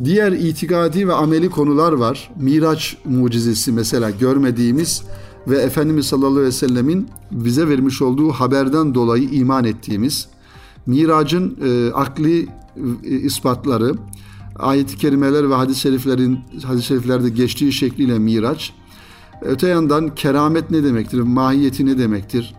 diğer 0.03 0.32
itikadi 0.32 1.08
ve 1.08 1.13
ameli 1.13 1.50
konular 1.50 1.94
var. 1.94 2.32
Miraç 2.39 2.98
mucizesi 3.06 3.72
mesela 3.72 4.10
görmediğimiz 4.10 5.03
ve 5.48 5.58
Efendimiz 5.58 6.06
sallallahu 6.06 6.32
aleyhi 6.32 6.48
ve 6.48 6.51
sellemin 6.51 7.08
bize 7.32 7.70
vermiş 7.70 8.01
olduğu 8.01 8.32
haberden 8.32 8.96
dolayı 8.96 9.29
iman 9.29 9.65
ettiğimiz 9.65 10.27
miracın 10.86 11.58
e, 11.65 11.91
akli 11.94 12.48
e, 13.03 13.10
ispatları, 13.10 13.94
ayet-i 14.56 14.98
kerimeler 14.98 15.50
ve 15.50 15.53
hadis-i 15.53 15.79
şeriflerin 15.79 16.39
hadis-i 16.63 16.86
şeriflerde 16.86 17.29
geçtiği 17.29 17.72
şekliyle 17.72 18.20
miraç. 18.20 18.74
Öte 19.41 19.67
yandan 19.67 20.15
keramet 20.15 20.72
ne 20.72 20.84
demektir? 20.84 21.22
Mahiyeti 21.22 21.86
ne 21.86 21.98
demektir? 21.98 22.56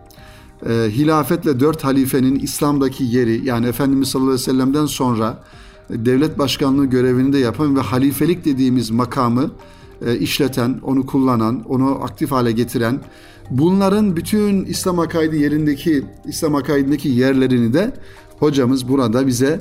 E, 0.66 0.70
hilafet 0.90 1.44
dört 1.44 1.84
halifenin 1.84 2.38
İslam'daki 2.38 3.04
yeri 3.04 3.44
yani 3.44 3.66
Efendimiz 3.66 4.08
sallallahu 4.08 4.30
aleyhi 4.30 4.48
ve 4.48 4.52
sellem'den 4.52 4.86
sonra 4.86 5.44
devlet 5.90 6.38
başkanlığı 6.38 6.86
görevini 6.86 7.32
de 7.32 7.38
yapan 7.38 7.76
ve 7.76 7.80
halifelik 7.80 8.44
dediğimiz 8.44 8.90
makamı 8.90 9.50
e, 10.06 10.18
işleten, 10.18 10.80
onu 10.82 11.06
kullanan, 11.06 11.64
onu 11.68 11.98
aktif 12.02 12.30
hale 12.30 12.52
getiren 12.52 13.00
bunların 13.50 14.16
bütün 14.16 14.64
İslam 14.64 14.98
akaidi 14.98 15.36
yerindeki 15.36 16.04
İslam 16.24 16.54
akaidindeki 16.54 17.08
yerlerini 17.08 17.72
de 17.72 17.92
hocamız 18.38 18.88
burada 18.88 19.26
bize 19.26 19.60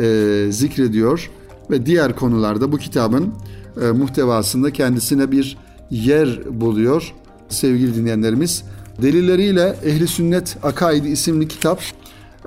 e, 0.00 0.46
zikrediyor 0.50 1.30
ve 1.70 1.86
diğer 1.86 2.16
konularda 2.16 2.72
bu 2.72 2.78
kitabın 2.78 3.34
e, 3.82 3.90
muhtevasında 3.90 4.70
kendisine 4.70 5.32
bir 5.32 5.56
yer 5.90 6.60
buluyor 6.60 7.14
sevgili 7.48 7.94
dinleyenlerimiz. 7.94 8.64
Delilleriyle 9.02 9.76
Ehli 9.84 10.06
Sünnet 10.06 10.56
Akaidi 10.62 11.08
isimli 11.08 11.48
kitap 11.48 11.80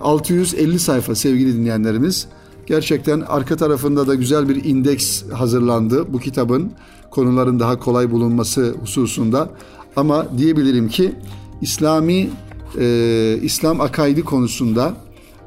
650 0.01 0.79
sayfa 0.79 1.15
sevgili 1.15 1.53
dinleyenlerimiz. 1.53 2.27
Gerçekten 2.65 3.22
arka 3.22 3.58
tarafında 3.58 4.08
da 4.08 4.15
güzel 4.15 4.50
bir 4.50 4.63
indeks 4.63 5.24
hazırlandı 5.31 6.14
bu 6.14 6.20
kitabın 6.20 6.72
konuların 7.11 7.59
daha 7.59 7.79
kolay 7.79 8.11
bulunması 8.11 8.75
hususunda. 8.81 9.50
Ama 9.96 10.27
diyebilirim 10.37 10.90
ki 10.90 11.16
İslami 11.61 12.29
e, 12.79 13.37
İslam 13.42 13.81
akaidi 13.81 14.22
konusunda 14.22 14.94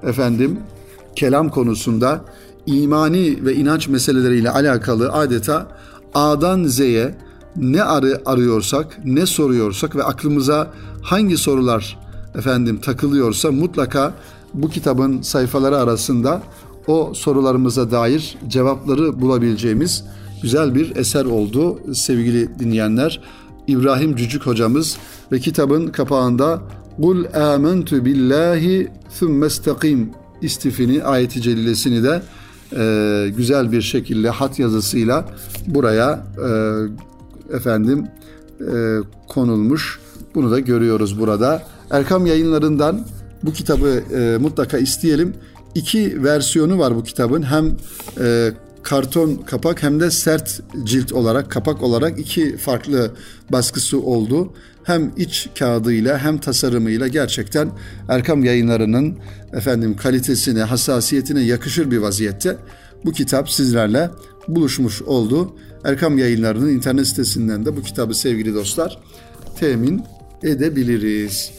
efendim 0.03 0.59
kelam 1.17 1.51
konusunda 1.51 2.25
imani 2.67 3.45
ve 3.45 3.55
inanç 3.55 3.89
meseleleriyle 3.89 4.51
alakalı 4.51 5.13
adeta 5.13 5.67
A'dan 6.15 6.65
Z'ye 6.65 7.15
ne 7.57 7.83
arı 7.83 8.23
arıyorsak, 8.27 8.99
ne 9.05 9.27
soruyorsak 9.27 9.97
ve 9.97 10.05
aklımıza 10.05 10.71
hangi 11.03 11.37
sorular 11.37 11.99
efendim 12.35 12.81
takılıyorsa 12.81 13.53
mutlaka 13.53 14.15
bu 14.55 14.71
kitabın 14.71 15.23
sayfaları 15.23 15.79
arasında 15.79 16.43
o 16.87 17.13
sorularımıza 17.15 17.91
dair 17.91 18.39
cevapları 18.49 19.21
bulabileceğimiz 19.21 20.05
güzel 20.43 20.75
bir 20.75 20.97
eser 20.97 21.25
oldu 21.25 21.95
sevgili 21.95 22.59
dinleyenler. 22.59 23.21
İbrahim 23.67 24.17
Cücük 24.17 24.47
hocamız 24.47 24.97
ve 25.33 25.41
kitabın 25.41 25.87
kapağında 25.87 26.63
Kul 26.97 27.25
amentu 27.35 28.05
billahi 28.05 28.89
thumme 29.19 29.47
istakim 29.47 30.11
istifini 30.43 31.05
ayeti 31.05 31.43
celilesini 31.43 32.03
de 32.03 32.23
e, 32.77 33.31
güzel 33.37 33.73
bir 33.73 33.83
şekilde 33.83 34.31
hat 34.31 34.59
yazısıyla 34.59 35.25
buraya 35.67 36.25
e, 36.39 36.49
efendim 37.55 38.07
e, 38.61 38.99
konulmuş. 39.29 40.01
Bunu 40.35 40.51
da 40.51 40.61
görüyoruz 40.61 41.21
burada. 41.21 41.63
Erkam 41.91 42.27
yayınlarından 42.27 43.07
bu 43.43 43.53
kitabı 43.53 44.03
e, 44.15 44.39
mutlaka 44.39 44.79
isteyelim. 44.79 45.35
İki 45.75 46.25
versiyonu 46.25 46.79
var 46.79 46.97
bu 46.97 47.03
kitabın. 47.03 47.43
Hem 47.43 47.77
e, 48.21 48.53
karton 48.83 49.35
kapak 49.35 49.83
hem 49.83 50.01
de 50.01 50.11
sert 50.11 50.61
cilt 50.85 51.13
olarak 51.13 51.51
kapak 51.51 51.83
olarak 51.83 52.19
iki 52.19 52.57
farklı 52.57 53.11
baskısı 53.53 54.01
oldu. 54.01 54.53
Hem 54.85 55.13
iç 55.17 55.49
kağıdıyla 55.59 56.19
hem 56.19 56.39
tasarımıyla 56.39 57.09
gerçekten 57.09 57.71
Erkam 58.09 58.45
yayınlarının 58.45 59.19
efendim 59.53 59.97
kalitesine, 59.97 60.63
hassasiyetine 60.63 61.43
yakışır 61.43 61.91
bir 61.91 61.99
vaziyette 61.99 62.57
bu 63.05 63.13
kitap 63.13 63.51
sizlerle 63.51 64.11
buluşmuş 64.49 65.03
oldu. 65.03 65.57
Erkam 65.85 66.19
yayınlarının 66.19 66.69
internet 66.69 67.07
sitesinden 67.07 67.67
de 67.67 67.77
bu 67.77 67.83
kitabı 67.83 68.15
sevgili 68.15 68.55
dostlar 68.55 68.99
temin 69.57 70.03
edebiliriz. 70.43 71.53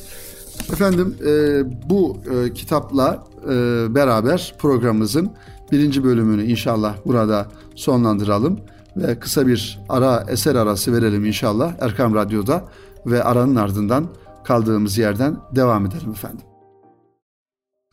Efendim 0.73 1.15
e, 1.25 1.63
bu 1.89 2.17
e, 2.33 2.53
kitapla 2.53 3.23
e, 3.43 3.49
beraber 3.95 4.55
programımızın 4.59 5.31
birinci 5.71 6.03
bölümünü 6.03 6.43
inşallah 6.43 6.95
burada 7.05 7.47
sonlandıralım 7.75 8.59
ve 8.97 9.19
kısa 9.19 9.47
bir 9.47 9.79
ara 9.89 10.25
eser 10.29 10.55
arası 10.55 10.93
verelim 10.93 11.25
inşallah 11.25 11.73
Erkam 11.79 12.15
Radyo'da 12.15 12.65
ve 13.05 13.23
aranın 13.23 13.55
ardından 13.55 14.07
kaldığımız 14.43 14.97
yerden 14.97 15.37
devam 15.55 15.85
edelim 15.85 16.11
efendim. 16.11 16.54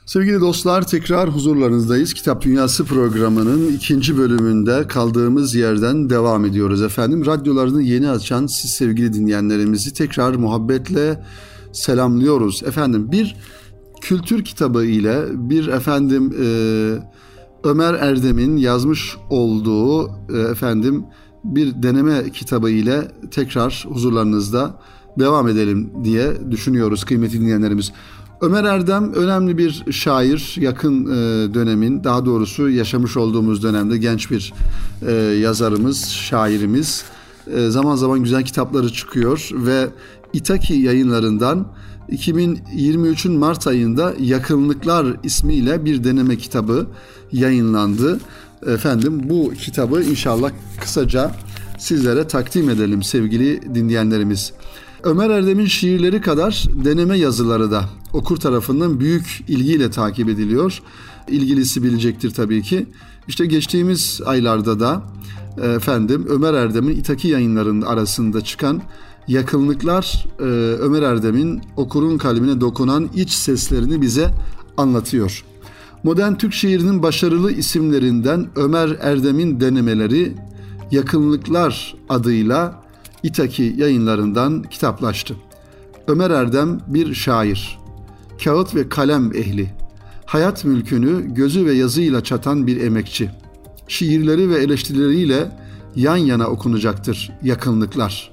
Sevgili 0.07 0.41
dostlar 0.41 0.87
tekrar 0.87 1.29
huzurlarınızdayız. 1.29 2.15
Kitap 2.15 2.43
Dünyası 2.43 2.85
programının 2.85 3.73
ikinci 3.73 4.19
bölümünde 4.19 4.87
kaldığımız 4.87 5.55
yerden 5.55 6.11
devam 6.11 6.45
ediyoruz 6.45 6.83
efendim. 6.83 7.27
Radyolarını 7.27 7.83
yeni 7.83 8.11
açan 8.11 8.47
siz 8.47 8.71
sevgili 8.71 9.13
dinleyenlerimizi 9.13 9.93
tekrar 9.93 10.35
muhabbetle 10.35 11.25
selamlıyoruz. 11.73 12.63
Efendim 12.63 13.13
bir 13.13 13.37
kültür 14.01 14.45
kitabı 14.45 14.85
ile 14.85 15.25
bir 15.33 15.69
efendim 15.69 16.35
e, 16.43 16.49
Ömer 17.65 17.95
Erdem'in 17.95 18.57
yazmış 18.57 19.17
olduğu 19.31 20.09
e, 20.09 20.39
efendim 20.51 21.05
bir 21.45 21.83
deneme 21.83 22.31
kitabı 22.31 22.71
ile 22.71 23.09
tekrar 23.31 23.87
huzurlarınızda 23.89 24.81
devam 25.19 25.49
edelim 25.49 25.91
diye 26.05 26.51
düşünüyoruz 26.51 27.05
kıymetli 27.05 27.41
dinleyenlerimiz. 27.41 27.93
Ömer 28.43 28.65
Erdem 28.65 29.13
önemli 29.13 29.59
bir 29.59 29.85
şair, 29.93 30.57
yakın 30.61 31.07
e, 31.07 31.55
dönemin, 31.55 32.05
daha 32.05 32.27
doğrusu 32.27 32.71
yaşamış 32.71 33.17
olduğumuz 33.17 33.63
dönemde 33.63 33.99
genç 33.99 34.31
bir 34.31 34.53
e, 35.07 35.13
yazarımız, 35.15 36.09
şairimiz. 36.09 37.05
E, 37.55 37.71
zaman 37.71 37.97
zaman 37.97 38.23
güzel 38.23 38.45
kitapları 38.45 38.93
çıkıyor 38.93 39.49
ve 39.53 39.89
İtaki 40.33 40.75
yayınlarından 40.75 41.67
2023'ün 42.11 43.39
Mart 43.39 43.67
ayında 43.67 44.15
Yakınlıklar 44.21 45.07
ismiyle 45.25 45.85
bir 45.85 46.05
deneme 46.05 46.37
kitabı 46.37 46.87
yayınlandı. 47.33 48.21
Efendim 48.67 49.21
bu 49.29 49.53
kitabı 49.53 50.03
inşallah 50.03 50.51
kısaca 50.81 51.31
sizlere 51.79 52.29
takdim 52.29 52.71
edelim 52.71 53.03
sevgili 53.03 53.75
dinleyenlerimiz. 53.75 54.53
Ömer 55.03 55.31
Erdem'in 55.31 55.67
şiirleri 55.67 56.21
kadar 56.21 56.65
deneme 56.85 57.19
yazıları 57.19 57.71
da 57.71 57.85
okur 58.13 58.37
tarafından 58.37 59.01
büyük 59.01 59.45
ilgiyle 59.49 59.91
takip 59.91 60.29
ediliyor. 60.29 60.83
ilgilisi 61.29 61.83
bilecektir 61.83 62.31
tabii 62.31 62.63
ki. 62.63 62.87
İşte 63.29 63.47
geçtiğimiz 63.47 64.21
aylarda 64.27 64.81
da 64.81 65.03
efendim 65.77 66.27
Ömer 66.29 66.55
Erdem'in 66.55 66.97
İtaki 66.97 67.29
yayınlarının 67.29 67.83
arasında 67.83 68.41
çıkan 68.41 68.83
yakınlıklar 69.29 70.27
e, 70.41 70.43
Ömer 70.83 71.03
Erdem'in 71.03 71.63
okurun 71.77 72.19
kalbine 72.19 72.61
dokunan 72.61 73.11
iç 73.15 73.31
seslerini 73.31 74.03
bize 74.03 74.31
anlatıyor. 74.77 75.45
Modern 76.03 76.35
Türk 76.35 76.53
şiirinin 76.53 77.03
başarılı 77.03 77.53
isimlerinden 77.53 78.47
Ömer 78.57 78.97
Erdem'in 79.01 79.61
denemeleri 79.61 80.35
Yakınlıklar 80.91 81.95
adıyla 82.09 82.83
İtaki 83.23 83.75
yayınlarından 83.77 84.63
kitaplaştı. 84.63 85.35
Ömer 86.07 86.31
Erdem 86.31 86.81
bir 86.87 87.15
şair, 87.15 87.79
kağıt 88.45 88.75
ve 88.75 88.89
kalem 88.89 89.37
ehli, 89.37 89.71
hayat 90.27 90.65
mülkünü 90.65 91.35
gözü 91.35 91.67
ve 91.67 91.73
yazıyla 91.73 92.25
çatan 92.25 92.67
bir 92.67 92.81
emekçi. 92.81 93.31
Şiirleri 93.89 94.51
ve 94.51 94.59
eleştirileriyle 94.63 95.51
yan 95.97 96.17
yana 96.17 96.47
okunacaktır 96.47 97.33
yakınlıklar. 97.43 98.33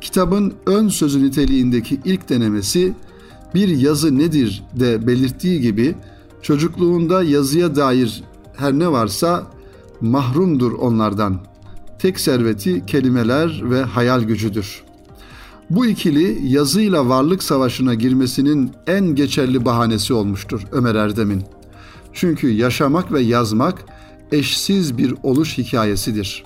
Kitabın 0.00 0.54
ön 0.66 0.88
sözü 0.88 1.24
niteliğindeki 1.24 2.00
ilk 2.04 2.28
denemesi 2.28 2.92
bir 3.54 3.68
yazı 3.68 4.18
nedir 4.18 4.62
de 4.80 5.06
belirttiği 5.06 5.60
gibi 5.60 5.94
çocukluğunda 6.42 7.22
yazıya 7.22 7.76
dair 7.76 8.24
her 8.56 8.72
ne 8.72 8.92
varsa 8.92 9.46
mahrumdur 10.00 10.72
onlardan. 10.72 11.40
Tek 11.98 12.20
serveti 12.20 12.86
kelimeler 12.86 13.70
ve 13.70 13.82
hayal 13.82 14.22
gücüdür. 14.22 14.82
Bu 15.70 15.86
ikili 15.86 16.52
yazıyla 16.52 17.08
varlık 17.08 17.42
savaşına 17.42 17.94
girmesinin 17.94 18.72
en 18.86 19.14
geçerli 19.14 19.64
bahanesi 19.64 20.14
olmuştur 20.14 20.66
Ömer 20.72 20.94
Erdem'in. 20.94 21.42
Çünkü 22.12 22.50
yaşamak 22.50 23.12
ve 23.12 23.20
yazmak 23.20 23.84
eşsiz 24.32 24.98
bir 24.98 25.14
oluş 25.22 25.58
hikayesidir. 25.58 26.44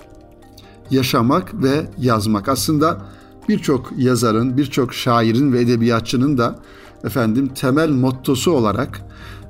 Yaşamak 0.91 1.63
ve 1.63 1.85
yazmak 1.97 2.49
aslında 2.49 3.01
birçok 3.49 3.91
yazarın, 3.97 4.57
birçok 4.57 4.93
şairin 4.93 5.53
ve 5.53 5.61
edebiyatçının 5.61 6.37
da 6.37 6.59
efendim 7.03 7.47
temel 7.47 7.89
mottosu 7.89 8.51
olarak 8.51 9.01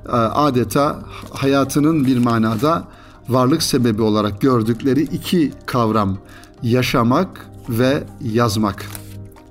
e, 0.06 0.10
adeta 0.10 1.04
hayatının 1.30 2.06
bir 2.06 2.18
manada 2.18 2.84
varlık 3.28 3.62
sebebi 3.62 4.02
olarak 4.02 4.40
gördükleri 4.40 5.02
iki 5.02 5.52
kavram 5.66 6.18
yaşamak 6.62 7.46
ve 7.68 8.04
yazmak. 8.22 9.05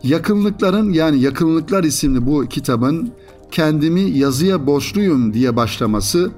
Yakınlıkların 0.06 0.94
yani 0.94 1.20
Yakınlıklar 1.20 1.84
isimli 1.84 2.26
bu 2.26 2.46
kitabın 2.50 3.12
kendimi 3.52 4.02
yazıya 4.02 4.68
borçluyum 4.68 5.34
diye 5.34 5.56
başlaması 5.56 6.32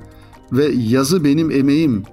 ve 0.52 0.66
yazı 0.66 1.24
benim 1.24 1.52
emeğim 1.52 2.04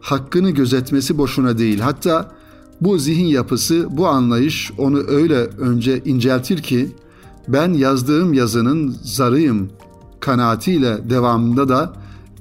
hakkını 0.00 0.50
gözetmesi 0.50 1.18
boşuna 1.18 1.58
değil. 1.58 1.80
Hatta 1.80 2.32
bu 2.80 2.98
zihin 2.98 3.26
yapısı, 3.26 3.86
bu 3.90 4.06
anlayış 4.06 4.72
onu 4.78 4.98
öyle 5.08 5.36
önce 5.36 6.02
inceltir 6.04 6.62
ki 6.62 6.88
ben 7.48 7.72
yazdığım 7.72 8.32
yazının 8.32 8.96
zarıyım 9.02 9.70
kanaatiyle 10.20 11.10
devamında 11.10 11.68
da 11.68 11.92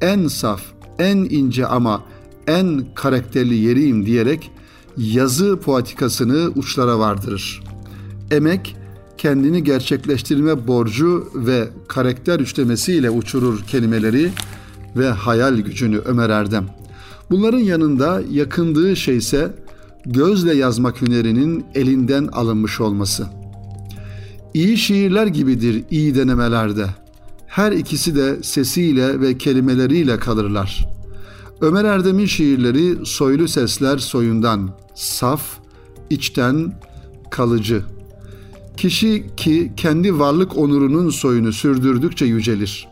en 0.02 0.28
saf, 0.28 0.62
en 1.00 1.18
ince 1.18 1.68
ama 1.68 2.04
en 2.48 2.86
karakterli 2.96 3.56
yeriyim 3.56 4.06
diyerek 4.06 4.52
yazı 4.98 5.60
poetikasını 5.60 6.52
uçlara 6.56 7.00
vardırır. 7.00 7.73
Emek, 8.32 8.76
kendini 9.18 9.64
gerçekleştirme 9.64 10.68
borcu 10.68 11.32
ve 11.36 11.70
karakter 11.88 12.40
üçlemesiyle 12.40 13.10
uçurur 13.10 13.64
kelimeleri 13.68 14.30
ve 14.96 15.10
hayal 15.10 15.58
gücünü 15.58 15.98
Ömer 15.98 16.30
Erdem. 16.30 16.68
Bunların 17.32 17.60
yanında 17.60 18.22
yakındığı 18.32 18.96
şey 18.96 19.18
ise 19.18 19.52
gözle 20.06 20.56
yazmak 20.56 21.02
hünerinin 21.02 21.66
elinden 21.76 22.28
alınmış 22.28 22.82
olması. 22.82 23.28
İyi 24.54 24.78
şiirler 24.78 25.28
gibidir 25.28 25.84
iyi 25.92 26.16
denemelerde. 26.16 26.86
Her 27.48 27.72
ikisi 27.72 28.16
de 28.16 28.44
sesiyle 28.44 29.22
ve 29.22 29.38
kelimeleriyle 29.38 30.20
kalırlar. 30.20 30.88
Ömer 31.62 31.86
Erdem'in 31.86 32.26
şiirleri 32.26 33.06
soylu 33.06 33.48
sesler 33.48 33.98
soyundan, 33.98 34.70
saf, 34.96 35.42
içten, 36.10 36.74
kalıcı. 37.32 37.84
Kişi 38.78 39.26
ki 39.38 39.72
kendi 39.78 40.20
varlık 40.20 40.58
onurunun 40.58 41.10
soyunu 41.10 41.54
sürdürdükçe 41.54 42.26
yücelir. 42.26 42.88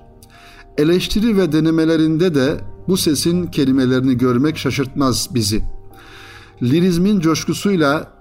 Eleştiri 0.78 1.38
ve 1.38 1.52
denemelerinde 1.52 2.36
de 2.36 2.58
bu 2.88 2.98
sesin 2.98 3.48
kelimelerini 3.48 4.18
görmek 4.18 4.58
şaşırtmaz 4.58 5.30
bizi.'' 5.36 5.82
lirizmin 6.64 7.20
coşkusuyla 7.20 8.12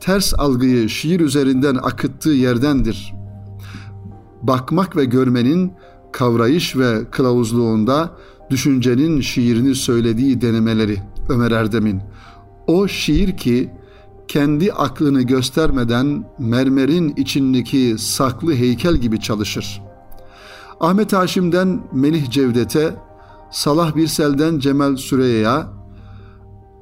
ters 0.00 0.34
algıyı 0.38 0.88
şiir 0.88 1.20
üzerinden 1.20 1.74
akıttığı 1.74 2.30
yerdendir. 2.30 3.14
Bakmak 4.42 4.96
ve 4.96 5.04
görmenin 5.04 5.72
kavrayış 6.12 6.76
ve 6.76 7.10
kılavuzluğunda 7.10 8.10
düşüncenin 8.50 9.20
şiirini 9.20 9.74
söylediği 9.74 10.40
denemeleri 10.40 10.98
Ömer 11.28 11.50
Erdem'in. 11.50 12.00
O 12.66 12.88
şiir 12.88 13.36
ki 13.36 13.70
kendi 14.28 14.72
aklını 14.72 15.22
göstermeden 15.22 16.24
mermerin 16.38 17.14
içindeki 17.16 17.96
saklı 17.98 18.54
heykel 18.54 18.96
gibi 18.96 19.20
çalışır. 19.20 19.82
Ahmet 20.80 21.12
Haşim'den 21.12 21.80
Melih 21.92 22.30
Cevdet'e, 22.30 22.94
Salah 23.50 23.96
Birsel'den 23.96 24.58
Cemal 24.58 24.96
Süreyya'ya, 24.96 25.72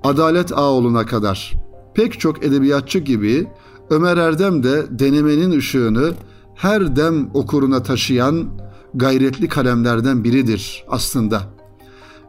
Adalet 0.03 0.53
Ağoğlu'na 0.53 1.07
kadar 1.07 1.55
pek 1.95 2.21
çok 2.21 2.45
edebiyatçı 2.45 2.99
gibi 2.99 3.47
Ömer 3.91 4.17
Erdem 4.17 4.63
de 4.63 4.99
denemenin 4.99 5.59
ışığını 5.59 6.13
her 6.55 6.97
dem 6.97 7.31
okuruna 7.35 7.83
taşıyan 7.83 8.47
gayretli 8.95 9.49
kalemlerden 9.49 10.25
biridir 10.25 10.85
aslında. 10.89 11.43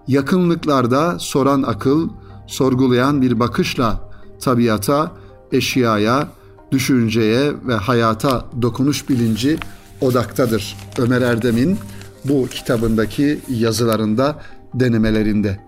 Yakınlıklarda 0.08 1.20
soran 1.20 1.64
akıl, 1.64 2.10
sorgulayan 2.48 3.22
bir 3.22 3.40
bakışla 3.40 4.05
tabiata, 4.40 5.12
eşyaya, 5.52 6.28
düşünceye 6.72 7.52
ve 7.68 7.74
hayata 7.74 8.46
dokunuş 8.62 9.10
bilinci 9.10 9.58
odaktadır. 10.02 10.76
Ömer 10.98 11.22
Erdem'in 11.22 11.78
bu 12.26 12.48
kitabındaki 12.48 13.40
yazılarında, 13.50 14.40
denemelerinde. 14.74 15.60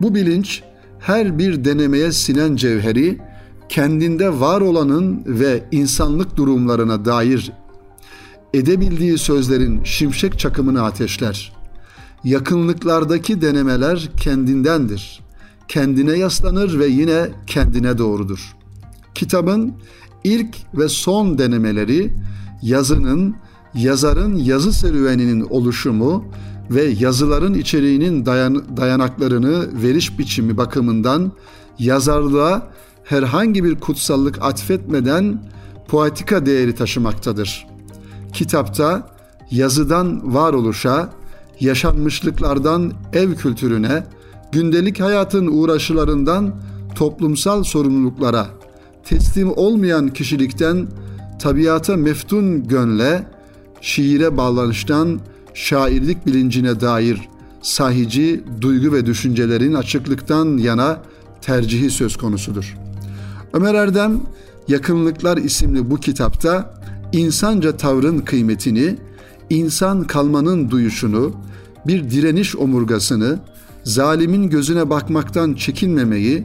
Bu 0.00 0.14
bilinç 0.14 0.62
her 0.98 1.38
bir 1.38 1.64
denemeye 1.64 2.12
sinen 2.12 2.56
cevheri 2.56 3.18
kendinde 3.68 4.40
var 4.40 4.60
olanın 4.60 5.22
ve 5.26 5.64
insanlık 5.70 6.36
durumlarına 6.36 7.04
dair 7.04 7.52
edebildiği 8.54 9.18
sözlerin 9.18 9.84
şimşek 9.84 10.38
çakımını 10.38 10.82
ateşler. 10.82 11.52
Yakınlıklardaki 12.24 13.42
denemeler 13.42 14.08
kendindendir. 14.16 15.20
Kendine 15.70 16.18
yaslanır 16.18 16.78
ve 16.78 16.86
yine 16.86 17.28
kendine 17.46 17.98
doğrudur. 17.98 18.56
Kitabın 19.14 19.74
ilk 20.24 20.56
ve 20.74 20.88
son 20.88 21.38
denemeleri 21.38 22.12
yazının, 22.62 23.36
yazarın 23.74 24.36
yazı 24.36 24.72
serüveninin 24.72 25.40
oluşumu 25.40 26.24
ve 26.70 26.84
yazıların 26.84 27.54
içeriğinin 27.54 28.26
dayan, 28.26 28.76
dayanaklarını 28.76 29.82
veriş 29.82 30.18
biçimi 30.18 30.56
bakımından 30.56 31.32
yazarlığa 31.78 32.68
herhangi 33.04 33.64
bir 33.64 33.74
kutsallık 33.74 34.42
atfetmeden 34.42 35.42
poetika 35.88 36.46
değeri 36.46 36.74
taşımaktadır. 36.74 37.66
Kitapta 38.32 39.08
yazıdan 39.50 40.34
varoluşa, 40.34 41.10
yaşanmışlıklardan 41.60 42.92
ev 43.12 43.34
kültürüne, 43.34 44.04
gündelik 44.52 45.00
hayatın 45.00 45.46
uğraşılarından 45.46 46.54
toplumsal 46.94 47.62
sorumluluklara, 47.62 48.46
teslim 49.04 49.52
olmayan 49.56 50.08
kişilikten 50.08 50.86
tabiata 51.38 51.96
meftun 51.96 52.68
gönle, 52.68 53.26
şiire 53.80 54.36
bağlanıştan 54.36 55.20
şairlik 55.54 56.26
bilincine 56.26 56.80
dair 56.80 57.28
sahici 57.62 58.44
duygu 58.60 58.92
ve 58.92 59.06
düşüncelerin 59.06 59.74
açıklıktan 59.74 60.58
yana 60.58 61.02
tercihi 61.40 61.90
söz 61.90 62.16
konusudur. 62.16 62.76
Ömer 63.52 63.74
Erdem 63.74 64.20
Yakınlıklar 64.70 65.36
isimli 65.36 65.90
bu 65.90 65.96
kitapta 65.96 66.74
insanca 67.12 67.76
tavrın 67.76 68.18
kıymetini, 68.18 68.96
insan 69.50 70.04
kalmanın 70.04 70.70
duyuşunu, 70.70 71.32
bir 71.86 72.10
direniş 72.10 72.56
omurgasını, 72.56 73.38
zalimin 73.84 74.50
gözüne 74.50 74.90
bakmaktan 74.90 75.54
çekinmemeyi, 75.54 76.44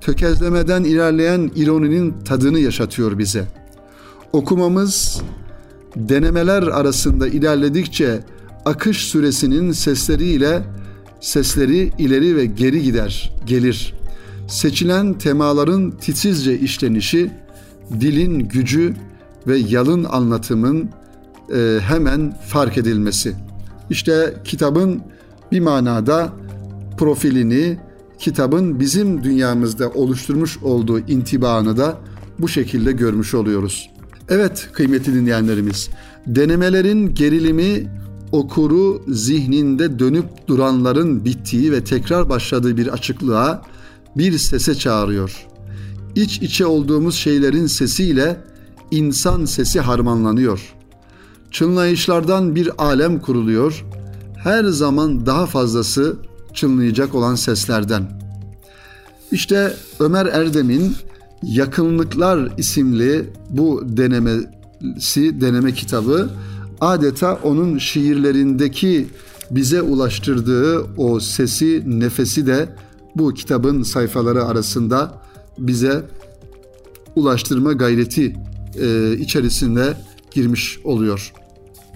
tökezlemeden 0.00 0.84
ilerleyen 0.84 1.50
ironinin 1.56 2.14
tadını 2.24 2.58
yaşatıyor 2.58 3.18
bize. 3.18 3.44
Okumamız 4.32 5.22
denemeler 5.96 6.62
arasında 6.62 7.28
ilerledikçe 7.28 8.20
akış 8.64 8.96
süresinin 8.96 9.72
sesleriyle 9.72 10.62
Sesleri 11.22 11.92
ileri 11.98 12.36
ve 12.36 12.46
geri 12.46 12.82
gider, 12.82 13.34
gelir. 13.46 13.94
Seçilen 14.48 15.18
temaların 15.18 15.90
titizce 15.90 16.58
işlenişi, 16.58 17.30
dilin 18.00 18.38
gücü 18.38 18.94
ve 19.46 19.58
yalın 19.58 20.04
anlatımın 20.04 20.90
e, 21.54 21.78
hemen 21.80 22.38
fark 22.46 22.78
edilmesi. 22.78 23.34
İşte 23.90 24.34
kitabın 24.44 25.02
bir 25.52 25.60
manada 25.60 26.32
profilini, 26.98 27.78
kitabın 28.18 28.80
bizim 28.80 29.24
dünyamızda 29.24 29.90
oluşturmuş 29.90 30.58
olduğu 30.62 30.98
intibaını 30.98 31.76
da 31.76 31.98
bu 32.38 32.48
şekilde 32.48 32.92
görmüş 32.92 33.34
oluyoruz. 33.34 33.90
Evet 34.28 34.68
kıymetli 34.72 35.14
dinleyenlerimiz, 35.14 35.90
denemelerin 36.26 37.14
gerilimi 37.14 37.88
okuru 38.32 39.02
zihninde 39.08 39.98
dönüp 39.98 40.26
duranların 40.48 41.24
bittiği 41.24 41.72
ve 41.72 41.84
tekrar 41.84 42.28
başladığı 42.28 42.76
bir 42.76 42.86
açıklığa, 42.86 43.62
bir 44.16 44.38
sese 44.38 44.74
çağırıyor. 44.74 45.46
İç 46.14 46.42
içe 46.42 46.66
olduğumuz 46.66 47.14
şeylerin 47.14 47.66
sesiyle 47.66 48.40
insan 48.90 49.44
sesi 49.44 49.80
harmanlanıyor. 49.80 50.74
Çınlayışlardan 51.50 52.54
bir 52.54 52.70
alem 52.78 53.20
kuruluyor. 53.20 53.84
Her 54.36 54.64
zaman 54.64 55.26
daha 55.26 55.46
fazlası 55.46 56.16
çınlayacak 56.54 57.14
olan 57.14 57.34
seslerden. 57.34 58.02
İşte 59.32 59.76
Ömer 60.00 60.26
Erdem'in 60.26 60.96
Yakınlıklar 61.42 62.52
isimli 62.58 63.30
bu 63.50 63.82
denemesi, 63.84 65.40
deneme 65.40 65.72
kitabı 65.74 66.30
adeta 66.80 67.38
onun 67.42 67.78
şiirlerindeki 67.78 69.06
bize 69.50 69.82
ulaştırdığı 69.82 70.80
o 70.96 71.20
sesi, 71.20 71.82
nefesi 71.86 72.46
de 72.46 72.68
bu 73.16 73.34
kitabın 73.34 73.82
sayfaları 73.82 74.44
arasında 74.44 75.22
bize 75.58 76.02
ulaştırma 77.16 77.72
gayreti 77.72 78.36
e, 78.80 79.16
içerisinde 79.18 79.94
girmiş 80.30 80.78
oluyor. 80.84 81.32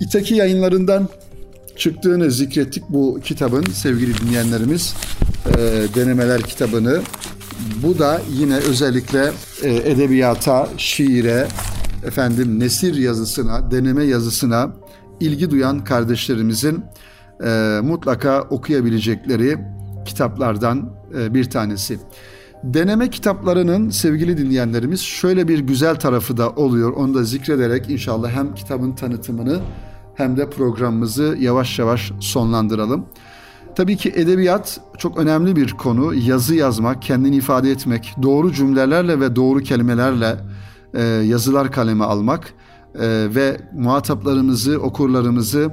İtaki 0.01 0.35
yayınlarından 0.35 1.09
çıktığını 1.77 2.31
zikrettik 2.31 2.85
bu 2.89 3.21
kitabın 3.25 3.65
sevgili 3.65 4.19
dinleyenlerimiz 4.19 4.95
e, 5.47 5.55
denemeler 5.95 6.43
kitabını. 6.43 7.01
Bu 7.83 7.99
da 7.99 8.21
yine 8.33 8.57
özellikle 8.57 9.33
e, 9.63 9.75
edebiyata, 9.75 10.69
şiire, 10.77 11.49
efendim 12.07 12.61
nesir 12.61 12.95
yazısına, 12.95 13.71
deneme 13.71 14.05
yazısına 14.05 14.71
ilgi 15.21 15.51
duyan 15.51 15.85
kardeşlerimizin 15.85 16.85
e, 17.45 17.81
mutlaka 17.83 18.43
okuyabilecekleri 18.43 19.59
kitaplardan 20.05 20.91
e, 21.19 21.35
bir 21.35 21.45
tanesi. 21.45 21.99
Deneme 22.65 23.11
kitaplarının 23.11 23.91
sevgili 23.91 24.39
dinleyenlerimiz 24.39 25.01
şöyle 25.01 25.49
bir 25.49 25.59
güzel 25.59 25.97
tarafı 25.97 26.37
da 26.37 26.51
oluyor. 26.51 26.93
Onu 26.93 27.15
da 27.15 27.25
zikrederek 27.25 27.91
inşallah 27.91 28.31
hem 28.31 28.55
kitabın 28.55 28.93
tanıtımını 28.93 29.61
hem 30.17 30.37
de 30.37 30.51
programımızı 30.51 31.37
yavaş 31.41 31.79
yavaş 31.79 32.13
sonlandıralım. 32.21 33.07
Tabii 33.77 33.97
ki 33.97 34.13
edebiyat 34.17 34.81
çok 34.99 35.19
önemli 35.19 35.57
bir 35.57 35.73
konu. 35.73 36.15
Yazı 36.15 36.55
yazmak, 36.55 37.03
kendini 37.03 37.37
ifade 37.37 37.71
etmek, 37.71 38.15
doğru 38.23 38.53
cümlelerle 38.53 39.21
ve 39.21 39.37
doğru 39.37 39.61
kelimelerle 39.61 40.37
e, 40.95 41.03
yazılar 41.03 41.73
kaleme 41.73 42.05
almak 42.05 42.55
e, 42.95 43.29
ve 43.35 43.57
muhataplarımızı, 43.75 44.79
okurlarımızı 44.79 45.71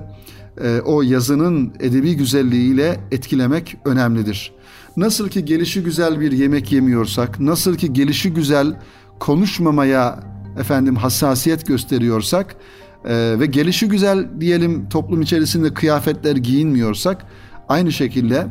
e, 0.64 0.82
o 0.86 1.02
yazının 1.02 1.74
edebi 1.80 2.16
güzelliğiyle 2.16 3.00
etkilemek 3.12 3.78
önemlidir. 3.86 4.52
Nasıl 4.98 5.30
ki 5.30 5.46
gelişi 5.46 5.84
güzel 5.84 6.20
bir 6.20 6.32
yemek 6.32 6.72
yemiyorsak, 6.72 7.40
nasıl 7.40 7.76
ki 7.76 7.94
gelişi 7.94 8.34
güzel 8.34 8.80
konuşmamaya 9.20 10.20
efendim 10.60 10.96
hassasiyet 10.96 11.68
gösteriyorsak 11.68 12.56
e, 13.06 13.40
ve 13.40 13.46
gelişi 13.46 13.88
güzel 13.88 14.28
diyelim 14.40 14.90
toplum 14.90 15.22
içerisinde 15.22 15.74
kıyafetler 15.74 16.36
giyinmiyorsak 16.36 17.26
aynı 17.70 17.92
şekilde 17.92 18.48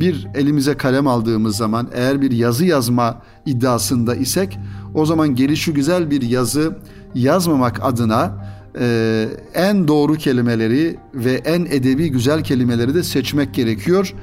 bir 0.00 0.28
elimize 0.34 0.76
kalem 0.76 1.06
aldığımız 1.06 1.56
zaman 1.56 1.88
eğer 1.94 2.20
bir 2.20 2.30
yazı 2.30 2.64
yazma 2.64 3.22
iddiasında 3.46 4.14
isek 4.14 4.58
o 4.94 5.06
zaman 5.06 5.34
gelişi 5.34 5.72
güzel 5.72 6.10
bir 6.10 6.22
yazı 6.22 6.78
yazmamak 7.14 7.78
adına 7.82 8.32
e, 8.78 9.28
en 9.54 9.88
doğru 9.88 10.14
kelimeleri 10.14 10.96
ve 11.14 11.32
en 11.32 11.64
edebi 11.64 12.10
güzel 12.10 12.44
kelimeleri 12.44 12.94
de 12.94 13.02
seçmek 13.02 13.54
gerekiyor 13.54 14.14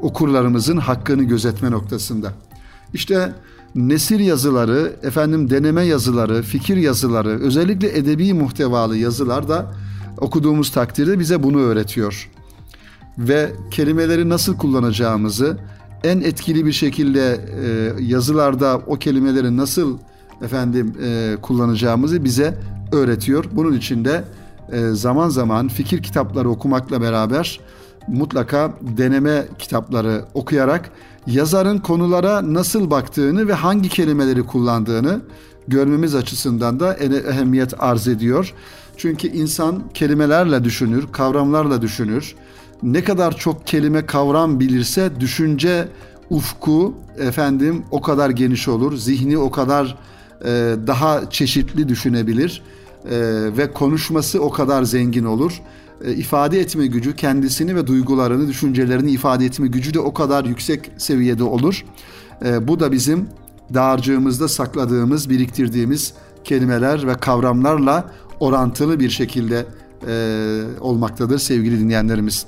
okurlarımızın 0.00 0.76
hakkını 0.76 1.22
gözetme 1.22 1.70
noktasında. 1.70 2.32
İşte 2.94 3.32
nesir 3.78 4.20
yazıları, 4.20 4.96
efendim 5.02 5.50
deneme 5.50 5.82
yazıları, 5.82 6.42
fikir 6.42 6.76
yazıları, 6.76 7.28
özellikle 7.28 7.98
edebi 7.98 8.34
muhtevalı 8.34 8.96
yazılar 8.96 9.48
da 9.48 9.66
okuduğumuz 10.18 10.70
takdirde 10.70 11.18
bize 11.18 11.42
bunu 11.42 11.60
öğretiyor. 11.60 12.30
Ve 13.18 13.52
kelimeleri 13.70 14.28
nasıl 14.28 14.56
kullanacağımızı, 14.56 15.58
en 16.04 16.20
etkili 16.20 16.66
bir 16.66 16.72
şekilde 16.72 17.40
e, 17.64 17.92
yazılarda 18.02 18.80
o 18.86 18.96
kelimeleri 18.96 19.56
nasıl 19.56 19.98
efendim 20.42 20.94
e, 21.02 21.36
kullanacağımızı 21.42 22.24
bize 22.24 22.58
öğretiyor. 22.92 23.44
Bunun 23.52 23.72
için 23.72 24.04
de 24.04 24.24
e, 24.72 24.88
zaman 24.88 25.28
zaman 25.28 25.68
fikir 25.68 26.02
kitapları 26.02 26.50
okumakla 26.50 27.00
beraber 27.00 27.60
mutlaka 28.08 28.72
deneme 28.80 29.44
kitapları 29.58 30.24
okuyarak 30.34 30.90
yazarın 31.26 31.78
konulara 31.78 32.54
nasıl 32.54 32.90
baktığını 32.90 33.48
ve 33.48 33.52
hangi 33.52 33.88
kelimeleri 33.88 34.42
kullandığını 34.42 35.20
görmemiz 35.68 36.14
açısından 36.14 36.80
da 36.80 36.94
ehemmiyet 36.94 37.74
arz 37.78 38.08
ediyor. 38.08 38.54
Çünkü 38.96 39.28
insan 39.28 39.82
kelimelerle 39.94 40.64
düşünür, 40.64 41.04
kavramlarla 41.12 41.82
düşünür. 41.82 42.34
Ne 42.82 43.04
kadar 43.04 43.36
çok 43.36 43.66
kelime 43.66 44.06
kavram 44.06 44.60
bilirse 44.60 45.10
düşünce 45.20 45.88
ufku 46.30 46.94
efendim 47.18 47.84
o 47.90 48.00
kadar 48.00 48.30
geniş 48.30 48.68
olur. 48.68 48.96
Zihni 48.96 49.38
o 49.38 49.50
kadar 49.50 49.98
e, 50.44 50.76
daha 50.86 51.30
çeşitli 51.30 51.88
düşünebilir 51.88 52.62
e, 53.10 53.16
ve 53.56 53.72
konuşması 53.72 54.42
o 54.42 54.50
kadar 54.50 54.82
zengin 54.82 55.24
olur. 55.24 55.62
E, 56.04 56.12
ifade 56.12 56.60
etme 56.60 56.86
gücü, 56.86 57.16
kendisini 57.16 57.76
ve 57.76 57.86
duygularını, 57.86 58.48
düşüncelerini 58.48 59.10
ifade 59.10 59.44
etme 59.44 59.66
gücü 59.66 59.94
de 59.94 60.00
o 60.00 60.14
kadar 60.14 60.44
yüksek 60.44 60.90
seviyede 60.96 61.44
olur. 61.44 61.84
E, 62.44 62.68
bu 62.68 62.80
da 62.80 62.92
bizim 62.92 63.28
dağarcığımızda 63.74 64.48
sakladığımız, 64.48 65.30
biriktirdiğimiz 65.30 66.14
kelimeler 66.44 67.06
ve 67.06 67.14
kavramlarla 67.14 68.12
orantılı 68.40 69.00
bir 69.00 69.10
şekilde 69.10 69.66
e, 70.08 70.62
olmaktadır 70.80 71.38
sevgili 71.38 71.80
dinleyenlerimiz. 71.80 72.46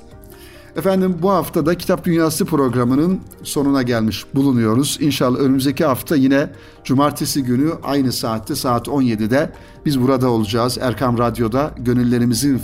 Efendim 0.75 1.17
bu 1.21 1.31
hafta 1.31 1.65
da 1.65 1.77
Kitap 1.77 2.05
Dünyası 2.05 2.45
programının 2.45 3.19
sonuna 3.43 3.81
gelmiş 3.81 4.25
bulunuyoruz. 4.35 4.97
İnşallah 5.01 5.39
önümüzdeki 5.39 5.85
hafta 5.85 6.15
yine 6.15 6.49
cumartesi 6.83 7.43
günü 7.43 7.71
aynı 7.83 8.11
saatte 8.11 8.55
saat 8.55 8.87
17'de 8.87 9.51
biz 9.85 10.01
burada 10.01 10.29
olacağız. 10.29 10.77
Erkam 10.81 11.17
Radyo'da 11.17 11.71
gönüllerimizin 11.77 12.57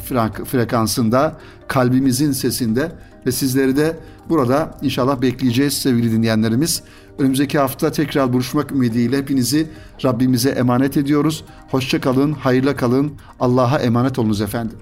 frekansında, 0.45 1.37
kalbimizin 1.67 2.31
sesinde 2.31 2.91
ve 3.25 3.31
sizleri 3.31 3.77
de 3.77 3.99
burada 4.29 4.77
inşallah 4.81 5.21
bekleyeceğiz 5.21 5.73
sevgili 5.73 6.11
dinleyenlerimiz. 6.11 6.83
Önümüzdeki 7.19 7.59
hafta 7.59 7.91
tekrar 7.91 8.33
buluşmak 8.33 8.71
ümidiyle 8.71 9.17
hepinizi 9.17 9.67
Rabbimize 10.05 10.49
emanet 10.49 10.97
ediyoruz. 10.97 11.43
Hoşça 11.71 12.01
kalın, 12.01 12.31
hayırla 12.31 12.75
kalın. 12.75 13.11
Allah'a 13.39 13.79
emanet 13.79 14.19
olunuz 14.19 14.41
efendim. 14.41 14.77